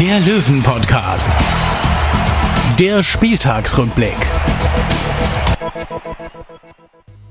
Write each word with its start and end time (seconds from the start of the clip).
der 0.00 0.20
Löwen-Podcast. 0.20 1.36
Der 2.78 3.02
Spieltagsrückblick. 3.02 4.16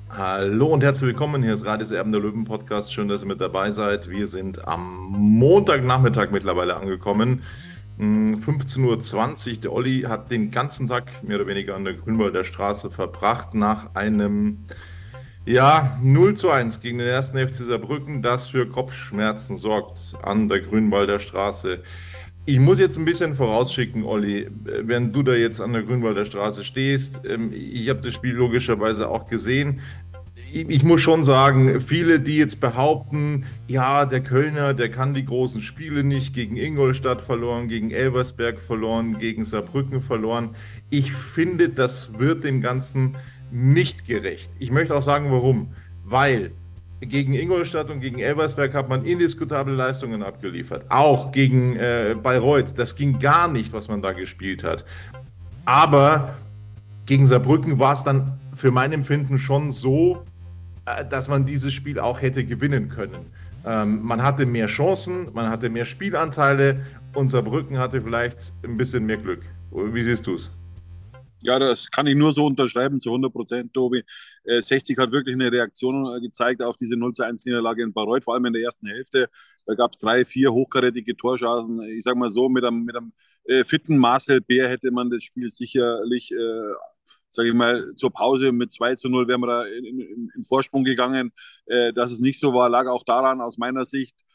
Hallo 0.10 0.68
und 0.68 0.84
herzlich 0.84 1.08
willkommen. 1.08 1.44
Hier 1.44 1.54
ist 1.54 1.66
Radis 1.66 1.92
Erben 1.92 2.12
der 2.12 2.22
Löwen 2.22 2.46
Podcast. 2.46 2.94
Schön, 2.94 3.08
dass 3.08 3.24
ihr 3.24 3.28
mit 3.28 3.42
dabei 3.42 3.72
seid. 3.72 4.10
Wir 4.10 4.28
sind 4.28 4.68
am 4.68 5.08
Montagnachmittag 5.10 6.32
mittlerweile 6.32 6.76
angekommen. 6.76 7.42
15.20 8.00 8.80
Uhr. 9.50 9.58
Der 9.62 9.74
Olli 9.74 10.02
hat 10.02 10.32
den 10.32 10.52
ganzen 10.52 10.88
Tag 10.88 11.24
mehr 11.24 11.38
oder 11.38 11.48
weniger 11.48 11.76
an 11.76 11.84
der 11.84 11.96
Grünwalder 11.96 12.44
Straße 12.44 12.92
verbracht 12.92 13.54
nach 13.54 13.96
einem 13.96 14.66
ja, 15.46 15.98
0 16.02 16.36
zu 16.36 16.52
1 16.52 16.82
gegen 16.82 17.00
den 17.00 17.08
ersten 17.08 17.38
FC 17.38 17.56
Saarbrücken, 17.56 18.22
das 18.22 18.50
für 18.50 18.68
Kopfschmerzen 18.68 19.58
sorgt 19.58 20.14
an 20.22 20.50
der 20.50 20.62
Grünwalder 20.62 21.20
Straße. 21.20 21.84
Ich 22.44 22.60
muss 22.60 22.80
jetzt 22.80 22.98
ein 22.98 23.06
bisschen 23.06 23.36
vorausschicken, 23.36 24.04
Olli, 24.04 24.48
wenn 24.64 25.14
du 25.14 25.22
da 25.22 25.34
jetzt 25.34 25.62
an 25.62 25.74
der 25.74 25.84
Grünwalder 25.84 26.26
Straße 26.26 26.64
stehst. 26.64 27.22
Ähm, 27.26 27.54
ich 27.54 27.88
habe 27.90 28.02
das 28.02 28.16
Spiel 28.16 28.34
logischerweise 28.34 29.10
auch 29.10 29.28
gesehen. 29.28 29.82
Ich 30.54 30.84
muss 30.84 31.02
schon 31.02 31.24
sagen, 31.24 31.80
viele, 31.80 32.20
die 32.20 32.38
jetzt 32.38 32.60
behaupten, 32.60 33.46
ja, 33.68 34.06
der 34.06 34.22
Kölner, 34.22 34.74
der 34.74 34.90
kann 34.90 35.14
die 35.14 35.24
großen 35.24 35.62
Spiele 35.62 36.04
nicht, 36.04 36.34
gegen 36.34 36.58
Ingolstadt 36.58 37.22
verloren, 37.22 37.70
gegen 37.70 37.92
Elversberg 37.92 38.60
verloren, 38.60 39.18
gegen 39.20 39.46
Saarbrücken 39.46 40.02
verloren. 40.02 40.56
Ich 40.90 41.14
finde, 41.14 41.70
das 41.70 42.20
wird 42.20 42.44
dem 42.44 42.60
Ganzen 42.60 43.18
nicht 43.52 44.06
gerecht. 44.08 44.50
Ich 44.60 44.72
möchte 44.72 44.96
auch 44.96 45.04
sagen, 45.04 45.32
warum. 45.32 45.74
Weil 46.04 46.52
gegen 47.02 47.34
Ingolstadt 47.34 47.90
und 47.90 48.00
gegen 48.00 48.20
Elversberg 48.20 48.74
hat 48.74 48.88
man 48.88 49.04
indiskutable 49.06 49.74
Leistungen 49.74 50.22
abgeliefert. 50.22 50.86
Auch 50.90 51.32
gegen 51.32 51.76
äh, 51.76 52.16
Bayreuth. 52.22 52.78
Das 52.78 52.96
ging 52.96 53.20
gar 53.20 53.48
nicht, 53.48 53.74
was 53.74 53.88
man 53.88 54.02
da 54.02 54.14
gespielt 54.14 54.64
hat. 54.64 54.86
Aber 55.66 56.36
gegen 57.08 57.26
Saarbrücken 57.26 57.80
war 57.80 57.94
es 57.94 58.04
dann 58.04 58.40
für 58.56 58.72
mein 58.72 58.92
Empfinden 58.92 59.40
schon 59.40 59.72
so, 59.72 60.24
äh, 60.86 61.04
dass 61.06 61.28
man 61.28 61.46
dieses 61.46 61.74
Spiel 61.74 62.00
auch 62.00 62.22
hätte 62.22 62.46
gewinnen 62.46 62.90
können. 62.90 63.26
Ähm, 63.66 64.02
man 64.04 64.22
hatte 64.22 64.46
mehr 64.46 64.68
Chancen, 64.68 65.28
man 65.34 65.50
hatte 65.50 65.70
mehr 65.70 65.86
Spielanteile 65.86 66.86
und 67.14 67.30
Saarbrücken 67.30 67.80
hatte 67.80 68.02
vielleicht 68.02 68.54
ein 68.64 68.78
bisschen 68.78 69.06
mehr 69.06 69.18
Glück. 69.18 69.42
Wie 69.72 70.04
siehst 70.04 70.28
du 70.28 70.36
es? 70.36 70.52
Ja, 71.44 71.58
das 71.58 71.90
kann 71.90 72.06
ich 72.08 72.16
nur 72.16 72.32
so 72.34 72.46
unterschreiben, 72.46 73.00
zu 73.00 73.10
100 73.10 73.34
Prozent, 73.34 73.74
Tobi. 73.74 74.04
Äh, 74.44 74.62
60 74.62 74.98
hat 75.00 75.12
wirklich 75.12 75.34
eine 75.36 75.52
Reaktion 75.52 76.16
äh, 76.16 76.22
gezeigt 76.22 76.62
auf 76.62 76.78
diese 76.78 76.96
0 76.96 77.14
zu 77.14 77.24
1 77.24 77.46
Niederlage 77.46 77.82
in 77.84 77.94
Bayreuth, 77.94 78.24
vor 78.24 78.36
allem 78.36 78.46
in 78.46 78.54
der 78.54 78.62
ersten 78.62 78.88
Hälfte. 78.88 79.28
Da 79.66 79.74
gab 79.74 79.94
es 79.94 80.00
drei, 80.00 80.24
vier 80.26 80.52
hochkarätige 80.54 81.18
Torschancen. 81.18 81.82
Ich 81.84 82.04
sage 82.04 82.18
mal 82.18 82.30
so, 82.30 82.48
mit 82.48 82.64
einem, 82.64 82.84
mit 82.86 82.96
einem 82.96 83.14
äh, 83.46 83.64
fitten 83.64 83.98
Marcel 83.98 84.42
Bär 84.42 84.70
hätte 84.70 84.92
man 84.92 85.10
das 85.10 85.24
Spiel 85.24 85.50
sicherlich, 85.50 86.32
äh, 86.32 86.74
sage 87.30 87.50
ich 87.50 87.56
mal, 87.56 87.96
zur 87.96 88.12
Pause 88.12 88.52
mit 88.52 88.72
2 88.72 88.96
zu 88.96 89.10
0 89.10 89.28
wären 89.28 89.42
wir 89.42 89.48
da 89.48 89.64
in, 89.66 89.86
in, 89.86 90.30
in 90.36 90.44
Vorsprung 90.44 90.84
gegangen. 90.84 91.32
Äh, 91.66 91.92
dass 91.94 92.12
es 92.12 92.20
nicht 92.20 92.40
so 92.40 92.54
war, 92.54 92.70
lag 92.70 92.88
auch 92.88 93.04
daran 93.04 93.42
aus 93.42 93.58
meiner 93.58 93.86
Sicht, 93.86 94.16
äh, 94.20 94.31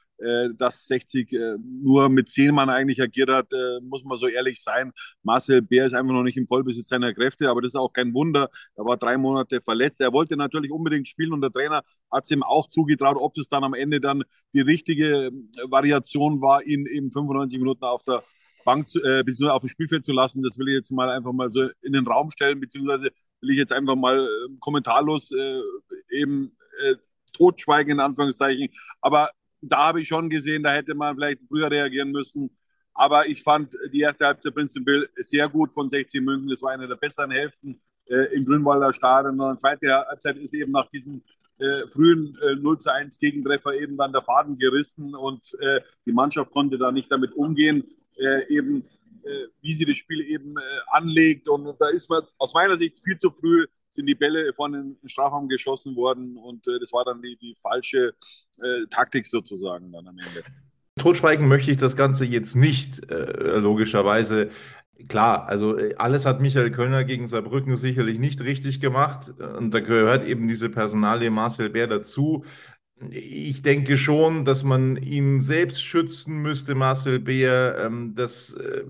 dass 0.55 0.87
60 0.87 1.33
äh, 1.33 1.57
nur 1.61 2.09
mit 2.09 2.29
zehn 2.29 2.55
Mann 2.55 2.71
eigentlich 2.71 3.03
agiert 3.03 3.31
hat, 3.31 3.53
äh, 3.53 3.81
muss 3.83 4.05
man 4.05 4.17
so 4.17 4.27
ehrlich 4.27 4.63
sein. 4.63 4.93
Marcel 5.23 5.63
Bär 5.63 5.87
ist 5.87 5.95
einfach 5.95 6.13
noch 6.13 6.23
nicht 6.23 6.37
im 6.37 6.47
Vollbesitz 6.49 6.89
seiner 6.89 7.13
Kräfte, 7.13 7.51
aber 7.51 7.61
das 7.61 7.71
ist 7.71 7.77
auch 7.77 7.93
kein 7.93 8.15
Wunder. 8.15 8.49
Er 8.77 8.85
war 8.85 8.97
drei 8.97 9.19
Monate 9.19 9.61
verletzt. 9.61 10.01
Er 10.01 10.13
wollte 10.13 10.37
natürlich 10.37 10.71
unbedingt 10.71 11.07
spielen 11.07 11.33
und 11.33 11.43
der 11.43 11.53
Trainer 11.53 11.83
hat 12.11 12.25
es 12.25 12.31
ihm 12.31 12.43
auch 12.43 12.69
zugetraut. 12.69 13.17
Ob 13.19 13.37
es 13.37 13.49
dann 13.49 13.65
am 13.65 13.75
Ende 13.75 14.01
dann 14.01 14.23
die 14.53 14.61
richtige 14.61 15.31
Variation 15.69 16.41
war, 16.41 16.63
ihn 16.65 16.87
eben 16.87 17.11
95 17.11 17.59
Minuten 17.59 17.85
auf 17.85 18.03
der 18.03 18.23
Bank 18.65 18.89
zu, 18.89 18.99
äh, 19.03 19.23
beziehungsweise 19.23 19.55
auf 19.55 19.63
dem 19.63 19.69
Spielfeld 19.69 20.05
zu 20.05 20.13
lassen, 20.13 20.43
das 20.43 20.59
will 20.59 20.69
ich 20.69 20.75
jetzt 20.75 20.91
mal 20.91 21.09
einfach 21.09 21.33
mal 21.33 21.51
so 21.51 21.69
in 21.83 21.93
den 21.93 22.07
Raum 22.07 22.31
stellen, 22.31 22.59
beziehungsweise 22.61 23.11
will 23.41 23.51
ich 23.51 23.59
jetzt 23.59 23.73
einfach 23.73 23.97
mal 23.97 24.19
äh, 24.27 24.57
kommentarlos 24.61 25.31
äh, 25.33 25.61
eben 26.11 26.57
äh, 26.83 26.97
totschweigen, 27.33 27.93
in 27.93 28.01
Anführungszeichen. 28.01 28.69
Aber 29.01 29.31
da 29.61 29.89
habe 29.89 30.01
ich 30.01 30.09
schon 30.09 30.29
gesehen, 30.29 30.63
da 30.63 30.73
hätte 30.73 30.95
man 30.95 31.15
vielleicht 31.15 31.43
früher 31.49 31.71
reagieren 31.71 32.13
müssen. 32.13 32.51
Aber 32.95 33.27
ich 33.27 33.43
fand 33.43 33.77
die 33.93 34.01
erste 34.01 34.27
Halbzeit 34.27 34.55
prinzipiell 34.55 35.09
sehr 35.17 35.49
gut 35.49 35.75
von 35.75 35.89
60 35.89 36.23
München. 36.23 36.49
Das 36.49 36.63
war 36.63 36.73
eine 36.73 36.89
der 36.89 36.97
besseren 36.97 37.31
Hälften 37.31 37.81
äh, 38.07 38.35
im 38.35 38.47
Grünwalder 38.47 38.93
Stadion. 38.93 39.39
Und 39.39 39.57
die 39.57 39.61
zweite 39.61 39.93
Halbzeit 39.93 40.37
ist 40.39 40.55
eben 40.55 40.73
nach 40.73 40.89
diesem 40.91 41.23
äh, 41.59 41.87
frühen 41.89 42.37
äh, 42.43 42.55
0 42.57 42.79
zu 42.79 42.93
1 42.93 43.19
Gegentreffer 43.19 43.75
eben 43.75 43.97
dann 43.97 44.13
der 44.13 44.23
Faden 44.23 44.59
gerissen 44.59 45.15
und 45.15 45.55
äh, 45.61 45.81
die 46.05 46.13
Mannschaft 46.13 46.53
konnte 46.53 46.77
da 46.77 46.93
nicht 46.93 47.11
damit 47.11 47.33
umgehen, 47.35 47.85
äh, 48.17 48.47
eben 48.55 48.85
äh, 49.25 49.47
wie 49.61 49.75
sie 49.75 49.87
das 49.87 49.97
Spiel 49.97 50.21
eben 50.21 50.55
anlegt. 50.89 51.49
Und 51.49 51.77
da 51.81 51.89
ist 51.89 52.09
man 52.09 52.23
aus 52.39 52.55
meiner 52.55 52.77
Sicht 52.77 53.03
viel 53.03 53.17
zu 53.19 53.31
früh 53.31 53.67
sind 53.97 54.07
die 54.07 54.15
Bälle 54.15 54.53
von 54.55 54.73
den 54.73 54.97
Strafraum 55.07 55.49
geschossen 55.49 55.97
worden 55.97 56.37
und 56.37 56.67
äh, 56.69 56.79
das 56.79 56.93
war 56.93 57.05
dann 57.05 57.21
die, 57.21 57.37
die 57.37 57.55
falsche 57.61 58.15
äh, 58.63 58.87
Taktik 58.91 59.27
sozusagen 59.27 59.91
dann 59.91 60.07
am 60.07 60.17
Ende. 60.19 60.45
Totschweigen 60.99 61.49
möchte 61.49 61.71
ich 61.71 61.77
das 61.77 61.97
Ganze 61.97 62.25
jetzt 62.25 62.55
nicht, 62.55 63.11
äh, 63.11 63.59
logischerweise. 63.59 64.51
Klar, 65.09 65.47
also 65.49 65.77
äh, 65.77 65.95
alles 65.97 66.25
hat 66.25 66.41
Michael 66.41 66.71
Kölner 66.71 67.05
gegen 67.05 67.29
Saarbrücken 67.29 67.77
sicherlich 67.77 68.19
nicht 68.19 68.41
richtig 68.43 68.81
gemacht 68.81 69.35
und 69.59 69.75
da 69.75 69.81
gehört 69.81 70.25
eben 70.25 70.49
diese 70.49 70.71
Personalie 70.71 71.31
Marcel 71.31 71.71
Bär 71.71 71.87
dazu. 71.87 72.45
Ich 73.11 73.61
denke 73.61 73.99
schon, 73.99 74.47
dass 74.47 74.65
man 74.65 74.97
ihn 74.97 75.43
selbst 75.43 75.83
schützen 75.83 76.41
müsste, 76.41 76.75
Marcel 76.75 77.19
Bär, 77.19 77.77
ähm, 77.79 78.15
dass 78.15 78.55
äh, 78.55 78.85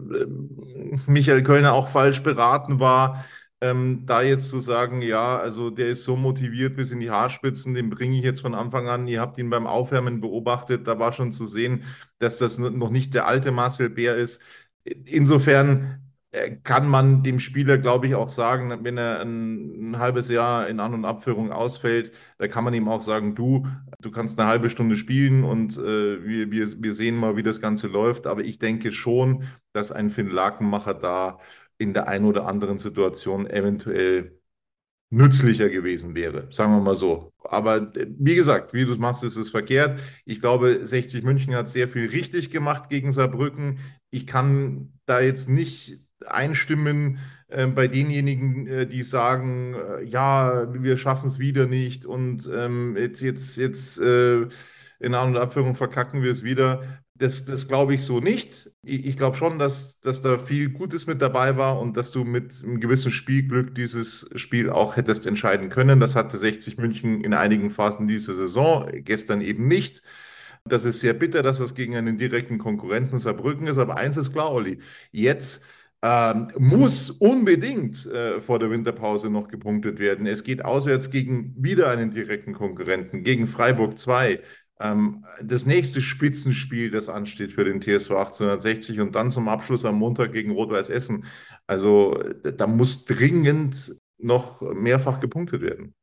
Michael 1.09 1.43
Kölner 1.43 1.73
auch 1.73 1.89
falsch 1.89 2.23
beraten 2.23 2.79
war. 2.79 3.25
Ähm, 3.63 4.03
da 4.05 4.21
jetzt 4.21 4.51
zu 4.51 4.61
sagen, 4.61 5.01
ja, 5.01 5.39
also 5.39 5.71
der 5.71 5.89
ist 5.89 6.05
so 6.05 6.15
motiviert 6.15 6.77
bis 6.77 6.91
in 6.91 7.01
die 7.01 7.11
Haarspitzen, 7.11 7.73
den 7.73 7.89
bringe 7.89 8.19
ich 8.19 8.23
jetzt 8.23 8.43
von 8.43 8.55
Anfang 8.55 8.89
an. 8.89 9.09
Ihr 9.09 9.21
habt 9.21 9.39
ihn 9.39 9.49
beim 9.49 9.67
Aufwärmen 9.67 10.21
beobachtet, 10.21 10.87
da 10.87 10.99
war 10.99 11.13
schon 11.13 11.33
zu 11.33 11.47
sehen, 11.47 11.85
dass 12.19 12.37
das 12.39 12.59
noch 12.59 12.91
nicht 12.91 13.15
der 13.15 13.27
alte 13.27 13.53
Marcel 13.53 13.89
Bär 13.89 14.17
ist. 14.17 14.43
Insofern 14.85 16.07
äh, 16.33 16.57
kann 16.63 16.87
man 16.89 17.23
dem 17.23 17.41
Spieler, 17.41 17.79
glaube 17.79 18.07
ich, 18.07 18.15
auch 18.15 18.29
sagen, 18.29 18.85
wenn 18.85 18.99
er 18.99 19.21
ein, 19.21 19.93
ein, 19.93 19.99
halbes 19.99 20.29
Jahr 20.29 20.69
in 20.69 20.79
An- 20.81 20.93
und 20.95 21.05
Abführung 21.07 21.51
ausfällt, 21.51 22.13
da 22.39 22.49
kann 22.49 22.65
man 22.65 22.75
ihm 22.75 22.89
auch 22.89 23.03
sagen, 23.03 23.35
du, 23.35 23.67
du 24.01 24.11
kannst 24.11 24.39
eine 24.39 24.49
halbe 24.49 24.69
Stunde 24.71 24.97
spielen 24.99 25.45
und 25.45 25.79
äh, 25.79 26.25
wir, 26.27 26.51
wir, 26.51 26.83
wir 26.83 26.93
sehen 26.95 27.17
mal, 27.17 27.37
wie 27.37 27.43
das 27.43 27.61
Ganze 27.61 27.87
läuft. 27.89 28.27
Aber 28.27 28.43
ich 28.45 28.59
denke 28.59 28.93
schon, 28.93 29.45
dass 29.73 29.93
ein 29.93 30.11
Finn 30.11 30.29
Lakenmacher 30.29 30.95
da 30.95 31.39
in 31.79 31.95
der 31.95 32.09
einen 32.09 32.25
oder 32.25 32.47
anderen 32.47 32.79
Situation 32.79 33.49
eventuell 33.49 34.39
nützlicher 35.11 35.69
gewesen 35.69 36.15
wäre, 36.15 36.49
sagen 36.51 36.73
wir 36.73 36.81
mal 36.81 36.97
so. 36.97 37.33
Aber 37.45 37.95
äh, 37.97 38.07
wie 38.19 38.35
gesagt, 38.35 38.73
wie 38.75 38.85
du 38.85 38.93
es 38.93 38.99
machst, 38.99 39.25
ist 39.25 39.37
es 39.37 39.51
verkehrt. 39.51 40.01
Ich 40.25 40.41
glaube, 40.41 40.85
60 40.85 41.23
München 41.25 41.55
hat 41.55 41.69
sehr 41.69 41.89
viel 41.89 42.09
richtig 42.09 42.51
gemacht 42.51 42.89
gegen 42.91 43.13
Saarbrücken. 43.13 43.79
Ich 44.11 44.27
kann 44.27 44.93
da 45.07 45.21
jetzt 45.21 45.49
nicht 45.49 46.01
einstimmen 46.27 47.19
äh, 47.49 47.67
bei 47.67 47.87
denjenigen, 47.89 48.67
äh, 48.67 48.87
die 48.87 49.03
sagen, 49.03 49.75
äh, 49.75 50.05
ja, 50.05 50.73
wir 50.73 50.97
schaffen 50.97 51.29
es 51.29 51.39
wieder 51.39 51.67
nicht 51.67 52.05
und 52.07 52.51
ähm, 52.53 52.97
jetzt, 52.97 53.21
jetzt, 53.21 53.57
jetzt 53.57 53.99
äh, 53.99 54.49
in 54.99 55.15
An- 55.15 55.29
und 55.29 55.37
Abführung 55.37 55.77
verkacken 55.77 56.23
wir 56.23 56.33
es 56.33 56.43
wieder. 56.43 56.83
Das, 57.19 57.45
das 57.45 57.67
glaube 57.69 57.95
ich 57.95 58.03
so 58.03 58.21
nicht. 58.21 58.71
Ich, 58.83 59.07
ich 59.07 59.17
glaube 59.17 59.37
schon, 59.37 59.59
dass, 59.59 60.01
dass 60.01 60.23
da 60.23 60.39
viel 60.39 60.71
Gutes 60.71 61.07
mit 61.07 61.23
dabei 61.23 61.57
war 61.57 61.81
und 61.81 61.97
dass 61.97 62.11
du 62.11 62.25
mit 62.25 62.63
einem 62.63 62.81
gewissen 62.81 63.11
Spielglück 63.11 63.75
dieses 63.75 64.29
Spiel 64.35 64.69
auch 64.71 64.97
hättest 64.97 65.27
entscheiden 65.27 65.71
können. 65.71 66.01
Das 66.01 66.15
hatte 66.15 66.37
60 66.37 66.79
München 66.79 67.23
in 67.25 67.33
einigen 67.33 67.71
Phasen 67.71 68.07
dieser 68.07 68.35
Saison, 68.35 68.91
gestern 69.05 69.41
eben 69.41 69.67
nicht. 69.67 70.03
Das 70.65 70.85
ist 70.85 71.01
sehr 71.01 71.15
bitter, 71.15 71.43
dass 71.43 71.59
das 71.59 71.75
gegen 71.75 71.97
einen 71.97 72.19
direkten 72.19 72.59
Konkurrenten 72.59 73.19
Saarbrücken 73.19 73.67
ist. 73.69 73.79
Aber 73.79 73.97
eins 73.97 74.17
ist 74.17 74.33
klar, 74.33 74.51
Olli, 74.53 74.79
jetzt 75.13 75.63
ähm, 76.03 76.53
muss 76.59 77.11
unbedingt 77.11 78.05
äh, 78.07 78.41
vor 78.41 78.59
der 78.59 78.71
Winterpause 78.71 79.31
noch 79.31 79.49
gepunktet 79.49 79.99
werden. 79.99 80.27
Es 80.27 80.45
geht 80.45 80.65
auswärts 80.65 81.11
gegen 81.11 81.55
wieder 81.57 81.89
einen 81.91 82.11
direkten 82.11 82.53
Konkurrenten, 82.53 83.23
gegen 83.25 83.47
Freiburg 83.47 83.99
2. 83.99 84.41
Ähm, 84.79 85.25
das 85.43 85.67
nächste 85.67 86.03
Spitzenspiel, 86.03 86.91
das 86.91 87.09
ansteht 87.09 87.53
für 87.53 87.65
den 87.65 87.81
TSV 87.81 88.11
1860 88.11 89.01
und 89.01 89.15
dann 89.15 89.31
zum 89.31 89.49
Abschluss 89.49 89.85
am 89.85 89.99
Montag 89.99 90.33
gegen 90.33 90.53
Rot-Weiß 90.53 90.91
Essen. 90.91 91.25
Also 91.67 92.23
da 92.43 92.67
muss 92.67 93.05
dringend 93.05 93.97
noch 94.19 94.63
mehrfach 94.63 95.21
gepunktet 95.21 95.63
werden. 95.63 95.95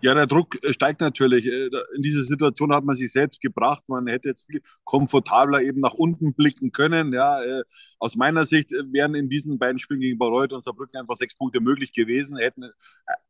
Ja, 0.00 0.14
der 0.14 0.26
Druck 0.26 0.62
äh, 0.62 0.72
steigt 0.72 1.00
natürlich. 1.00 1.46
Äh, 1.46 1.70
in 1.96 2.02
diese 2.02 2.22
Situation 2.22 2.72
hat 2.72 2.84
man 2.84 2.96
sich 2.96 3.12
selbst 3.12 3.40
gebracht. 3.40 3.82
Man 3.88 4.06
hätte 4.06 4.28
jetzt 4.28 4.46
viel 4.46 4.60
komfortabler 4.84 5.62
eben 5.62 5.80
nach 5.80 5.94
unten 5.94 6.34
blicken 6.34 6.72
können. 6.72 7.12
Ja, 7.12 7.42
äh, 7.42 7.62
aus 7.98 8.16
meiner 8.16 8.46
Sicht 8.46 8.72
wären 8.72 9.14
in 9.14 9.28
diesen 9.28 9.58
beiden 9.58 9.78
Spielen 9.78 10.00
gegen 10.00 10.18
Bayreuth 10.18 10.52
und 10.52 10.62
Saarbrücken 10.62 10.98
einfach 10.98 11.16
sechs 11.16 11.36
Punkte 11.36 11.60
möglich 11.60 11.92
gewesen. 11.92 12.38
Hätten 12.38 12.70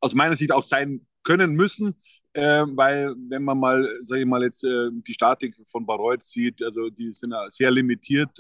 aus 0.01 0.15
meiner 0.15 0.37
Sicht 0.37 0.53
auch 0.53 0.63
sein 0.65 1.07
können 1.23 1.55
müssen, 1.55 1.97
weil 2.35 3.15
wenn 3.29 3.43
man 3.43 3.59
mal, 3.59 3.89
sage 4.03 4.21
ich 4.21 4.27
mal 4.29 4.43
jetzt 4.45 4.63
die 4.63 5.13
Statik 5.13 5.57
von 5.67 5.85
Bayreuth 5.85 6.23
sieht, 6.23 6.63
also 6.63 6.89
die 6.89 7.13
sind 7.13 7.35
sehr 7.49 7.73
limitiert. 7.73 8.31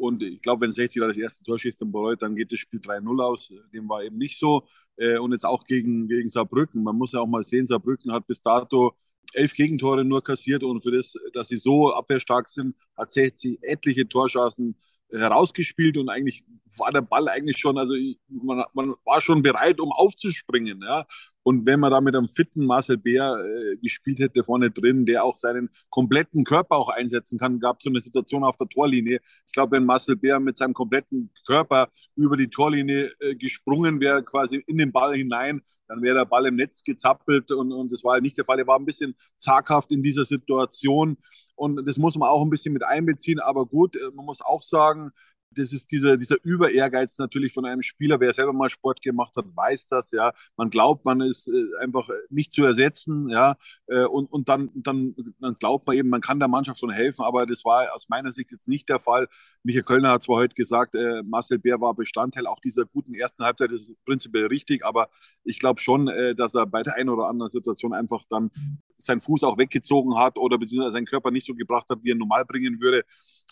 Und 0.00 0.22
ich 0.22 0.40
glaube, 0.40 0.62
wenn 0.62 0.72
60 0.72 1.00
da 1.00 1.08
das 1.08 1.18
erste 1.18 1.44
Tor 1.44 1.58
schießt 1.58 1.82
in 1.82 1.92
Bayreuth, 1.92 2.22
dann 2.22 2.34
geht 2.34 2.50
das 2.50 2.60
Spiel 2.60 2.80
3-0 2.80 3.22
aus. 3.22 3.52
Dem 3.72 3.88
war 3.88 4.02
eben 4.02 4.16
nicht 4.16 4.38
so. 4.38 4.66
Äh, 4.96 5.18
und 5.18 5.32
jetzt 5.32 5.44
auch 5.44 5.64
gegen, 5.64 6.08
gegen 6.08 6.30
Saarbrücken. 6.30 6.82
Man 6.82 6.96
muss 6.96 7.12
ja 7.12 7.20
auch 7.20 7.26
mal 7.26 7.44
sehen, 7.44 7.66
Saarbrücken 7.66 8.10
hat 8.12 8.26
bis 8.26 8.40
dato 8.40 8.94
elf 9.34 9.52
Gegentore 9.52 10.04
nur 10.04 10.24
kassiert 10.24 10.64
und 10.64 10.82
für 10.82 10.90
das, 10.90 11.14
dass 11.34 11.48
sie 11.48 11.56
so 11.56 11.92
abwehrstark 11.92 12.48
sind, 12.48 12.74
hat 12.96 13.12
60 13.12 13.58
etliche 13.62 14.08
Torschancen 14.08 14.74
herausgespielt 15.12 15.96
und 15.96 16.08
eigentlich 16.08 16.44
war 16.78 16.92
der 16.92 17.02
Ball 17.02 17.28
eigentlich 17.28 17.58
schon, 17.58 17.78
also 17.78 17.94
man, 18.28 18.64
man 18.72 18.94
war 19.04 19.20
schon 19.20 19.42
bereit, 19.42 19.80
um 19.80 19.92
aufzuspringen. 19.92 20.80
Ja? 20.82 21.04
Und 21.42 21.66
wenn 21.66 21.80
man 21.80 21.90
da 21.90 22.00
mit 22.00 22.14
einem 22.14 22.28
fitten 22.28 22.66
Marcel 22.66 22.98
Bär 22.98 23.36
äh, 23.36 23.76
gespielt 23.76 24.18
hätte 24.18 24.44
vorne 24.44 24.70
drin, 24.70 25.06
der 25.06 25.24
auch 25.24 25.38
seinen 25.38 25.70
kompletten 25.88 26.44
Körper 26.44 26.76
auch 26.76 26.88
einsetzen 26.88 27.38
kann, 27.38 27.60
gab 27.60 27.78
es 27.78 27.84
so 27.84 27.90
eine 27.90 28.00
Situation 28.00 28.44
auf 28.44 28.56
der 28.56 28.68
Torlinie. 28.68 29.20
Ich 29.46 29.52
glaube, 29.52 29.76
wenn 29.76 29.84
Marcel 29.84 30.16
Bär 30.16 30.38
mit 30.38 30.56
seinem 30.58 30.74
kompletten 30.74 31.30
Körper 31.46 31.88
über 32.14 32.36
die 32.36 32.48
Torlinie 32.48 33.10
äh, 33.20 33.34
gesprungen 33.34 34.00
wäre, 34.00 34.22
quasi 34.22 34.62
in 34.66 34.78
den 34.78 34.92
Ball 34.92 35.16
hinein, 35.16 35.62
dann 35.88 36.02
wäre 36.02 36.18
der 36.18 36.24
Ball 36.24 36.46
im 36.46 36.56
Netz 36.56 36.82
gezappelt 36.84 37.50
und, 37.50 37.72
und 37.72 37.90
das 37.90 38.04
war 38.04 38.12
halt 38.12 38.22
nicht 38.22 38.38
der 38.38 38.44
Fall. 38.44 38.58
Er 38.60 38.66
war 38.66 38.78
ein 38.78 38.84
bisschen 38.84 39.14
zaghaft 39.38 39.90
in 39.90 40.02
dieser 40.04 40.24
Situation 40.24 41.16
und 41.56 41.84
das 41.88 41.96
muss 41.96 42.16
man 42.16 42.28
auch 42.28 42.42
ein 42.42 42.50
bisschen 42.50 42.72
mit 42.72 42.84
einbeziehen. 42.84 43.40
Aber 43.40 43.66
gut, 43.66 43.96
äh, 43.96 44.10
man 44.14 44.26
muss 44.26 44.40
auch 44.40 44.62
sagen, 44.62 45.10
das 45.52 45.72
ist 45.72 45.90
dieser, 45.90 46.16
dieser 46.16 46.36
Über-Ehrgeiz 46.44 47.18
natürlich 47.18 47.52
von 47.52 47.64
einem 47.66 47.82
Spieler. 47.82 48.20
Wer 48.20 48.32
selber 48.32 48.52
mal 48.52 48.68
Sport 48.68 49.02
gemacht 49.02 49.36
hat, 49.36 49.44
weiß 49.54 49.88
das, 49.88 50.12
ja. 50.12 50.32
Man 50.56 50.70
glaubt, 50.70 51.04
man 51.04 51.20
ist 51.20 51.48
äh, 51.48 51.64
einfach 51.80 52.08
nicht 52.28 52.52
zu 52.52 52.64
ersetzen, 52.64 53.28
ja. 53.28 53.56
Äh, 53.86 54.04
und, 54.04 54.32
und 54.32 54.48
dann, 54.48 54.70
dann, 54.74 55.14
dann 55.40 55.56
glaubt 55.58 55.86
man 55.86 55.96
eben, 55.96 56.08
man 56.08 56.20
kann 56.20 56.38
der 56.38 56.48
Mannschaft 56.48 56.78
schon 56.78 56.90
helfen, 56.90 57.22
aber 57.22 57.46
das 57.46 57.64
war 57.64 57.92
aus 57.94 58.08
meiner 58.08 58.32
Sicht 58.32 58.52
jetzt 58.52 58.68
nicht 58.68 58.88
der 58.88 59.00
Fall. 59.00 59.28
Michael 59.64 59.82
Kölner 59.82 60.12
hat 60.12 60.22
zwar 60.22 60.36
heute 60.36 60.54
gesagt, 60.54 60.94
äh, 60.94 61.22
Marcel 61.24 61.58
Bär 61.58 61.80
war 61.80 61.94
Bestandteil 61.94 62.46
auch 62.46 62.60
dieser 62.60 62.84
guten 62.86 63.14
ersten 63.14 63.42
Halbzeit, 63.44 63.70
das 63.72 63.82
ist 63.82 64.04
prinzipiell 64.04 64.46
richtig, 64.46 64.84
aber 64.84 65.08
ich 65.44 65.58
glaube 65.58 65.80
schon, 65.80 66.06
dass 66.36 66.54
er 66.54 66.66
bei 66.66 66.82
der 66.82 66.94
einen 66.94 67.08
oder 67.08 67.26
anderen 67.26 67.50
Situation 67.50 67.92
einfach 67.92 68.24
dann 68.28 68.50
seinen 68.96 69.20
Fuß 69.20 69.44
auch 69.44 69.58
weggezogen 69.58 70.16
hat 70.18 70.38
oder 70.38 70.58
beziehungsweise 70.58 70.92
seinen 70.92 71.06
Körper 71.06 71.30
nicht 71.30 71.46
so 71.46 71.54
gebracht 71.54 71.88
hat, 71.90 71.98
wie 72.02 72.10
er 72.10 72.16
normal 72.16 72.44
bringen 72.44 72.80
würde. 72.80 73.04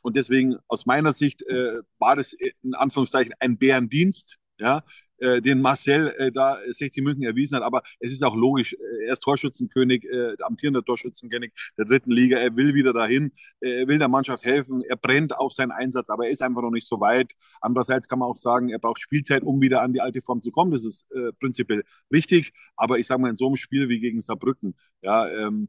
Und 0.03 0.17
deswegen 0.17 0.57
aus 0.69 0.87
meiner 0.87 1.13
Sicht 1.13 1.43
äh, 1.49 1.81
war 1.99 2.17
das 2.17 2.33
in 2.33 2.75
Anführungszeichen 2.75 3.35
ein 3.41 3.59
Bärendienst, 3.59 4.39
ja, 4.59 4.83
äh, 5.19 5.41
den 5.41 5.61
Marcel 5.61 6.15
äh, 6.19 6.33
da 6.33 6.59
60 6.69 7.03
München 7.03 7.25
erwiesen 7.25 7.57
hat. 7.57 7.63
Aber 7.63 7.83
es 8.01 8.13
ist 8.13 8.25
auch 8.25 8.37
logisch, 8.37 8.75
äh, 8.75 9.07
er 9.07 9.13
ist 9.15 9.21
Torschützenkönig, 9.21 10.05
äh, 10.05 10.37
amtierender 10.43 10.85
Torschützenkönig 10.85 11.53
der 11.77 11.87
dritten 11.87 12.11
Liga. 12.11 12.39
Er 12.39 12.57
will 12.57 12.75
wieder 12.75 12.93
dahin, 12.93 13.33
äh, 13.61 13.81
er 13.81 13.89
will 13.89 13.99
der 13.99 14.09
Mannschaft 14.09 14.45
helfen, 14.45 14.83
er 14.89 14.97
brennt 14.97 15.37
auf 15.37 15.53
seinen 15.53 15.73
Einsatz, 15.73 16.11
aber 16.11 16.27
er 16.27 16.31
ist 16.31 16.43
einfach 16.43 16.63
noch 16.63 16.71
nicht 16.71 16.87
so 16.87 17.01
weit. 17.01 17.35
Andererseits 17.61 18.09
kann 18.09 18.19
man 18.19 18.29
auch 18.29 18.37
sagen, 18.37 18.69
er 18.69 18.79
braucht 18.79 19.01
Spielzeit, 19.01 19.43
um 19.43 19.61
wieder 19.61 19.83
an 19.83 19.93
die 19.93 20.01
alte 20.01 20.21
Form 20.21 20.41
zu 20.41 20.51
kommen. 20.51 20.71
Das 20.71 20.85
ist 20.85 21.07
äh, 21.13 21.33
prinzipiell 21.41 21.85
richtig. 22.13 22.53
Aber 22.77 22.99
ich 22.99 23.07
sage 23.07 23.21
mal, 23.21 23.31
in 23.31 23.37
so 23.37 23.47
einem 23.47 23.57
Spiel 23.57 23.89
wie 23.89 24.01
gegen 24.01 24.21
Saarbrücken, 24.21 24.77
ja, 25.03 25.29
ähm, 25.29 25.69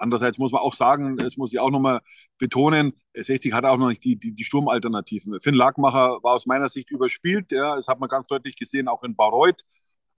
Andererseits 0.00 0.38
muss 0.38 0.52
man 0.52 0.60
auch 0.60 0.74
sagen, 0.74 1.16
das 1.16 1.36
muss 1.36 1.52
ich 1.52 1.60
auch 1.60 1.70
nochmal 1.70 2.00
betonen, 2.38 2.94
60 3.14 3.52
hat 3.52 3.64
auch 3.64 3.76
noch 3.76 3.88
nicht 3.88 4.02
die, 4.04 4.16
die, 4.16 4.32
die 4.34 4.44
Sturmalternativen. 4.44 5.40
Finn 5.40 5.54
Lagmacher 5.54 6.18
war 6.22 6.34
aus 6.34 6.46
meiner 6.46 6.68
Sicht 6.68 6.90
überspielt, 6.90 7.52
ja, 7.52 7.76
das 7.76 7.86
hat 7.88 8.00
man 8.00 8.08
ganz 8.08 8.26
deutlich 8.26 8.56
gesehen, 8.56 8.88
auch 8.88 9.02
in 9.02 9.14
Bayreuth. 9.14 9.62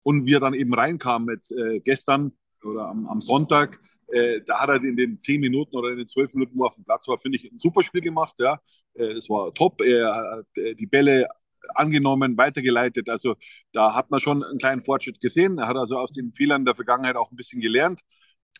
Und 0.04 0.26
wie 0.26 0.34
er 0.34 0.40
dann 0.40 0.54
eben 0.54 0.74
reinkam 0.74 1.28
jetzt 1.30 1.52
äh, 1.52 1.80
gestern 1.80 2.32
oder 2.64 2.86
am, 2.88 3.06
am 3.06 3.20
Sonntag, 3.20 3.78
äh, 4.08 4.40
da 4.46 4.60
hat 4.60 4.68
er 4.68 4.76
in 4.76 4.96
den 4.96 5.18
zehn 5.18 5.40
Minuten 5.40 5.76
oder 5.76 5.90
in 5.90 5.98
den 5.98 6.06
zwölf 6.06 6.32
Minuten, 6.34 6.58
wo 6.58 6.64
er 6.64 6.68
auf 6.68 6.74
dem 6.74 6.84
Platz 6.84 7.08
war, 7.08 7.18
finde 7.18 7.38
ich, 7.38 7.50
ein 7.50 7.58
super 7.58 7.82
Spiel 7.82 8.02
gemacht. 8.02 8.34
Ja. 8.38 8.60
Äh, 8.94 9.12
es 9.12 9.28
war 9.28 9.52
top. 9.54 9.80
Er 9.80 10.14
hat 10.14 10.58
äh, 10.58 10.74
die 10.74 10.86
Bälle 10.86 11.28
angenommen, 11.74 12.36
weitergeleitet. 12.36 13.08
Also 13.08 13.34
da 13.72 13.94
hat 13.94 14.10
man 14.10 14.20
schon 14.20 14.42
einen 14.42 14.58
kleinen 14.58 14.82
Fortschritt 14.82 15.20
gesehen. 15.20 15.58
Er 15.58 15.68
hat 15.68 15.76
also 15.76 15.98
aus 15.98 16.10
den 16.10 16.32
Fehlern 16.32 16.64
der 16.64 16.74
Vergangenheit 16.74 17.16
auch 17.16 17.30
ein 17.30 17.36
bisschen 17.36 17.60
gelernt. 17.60 18.02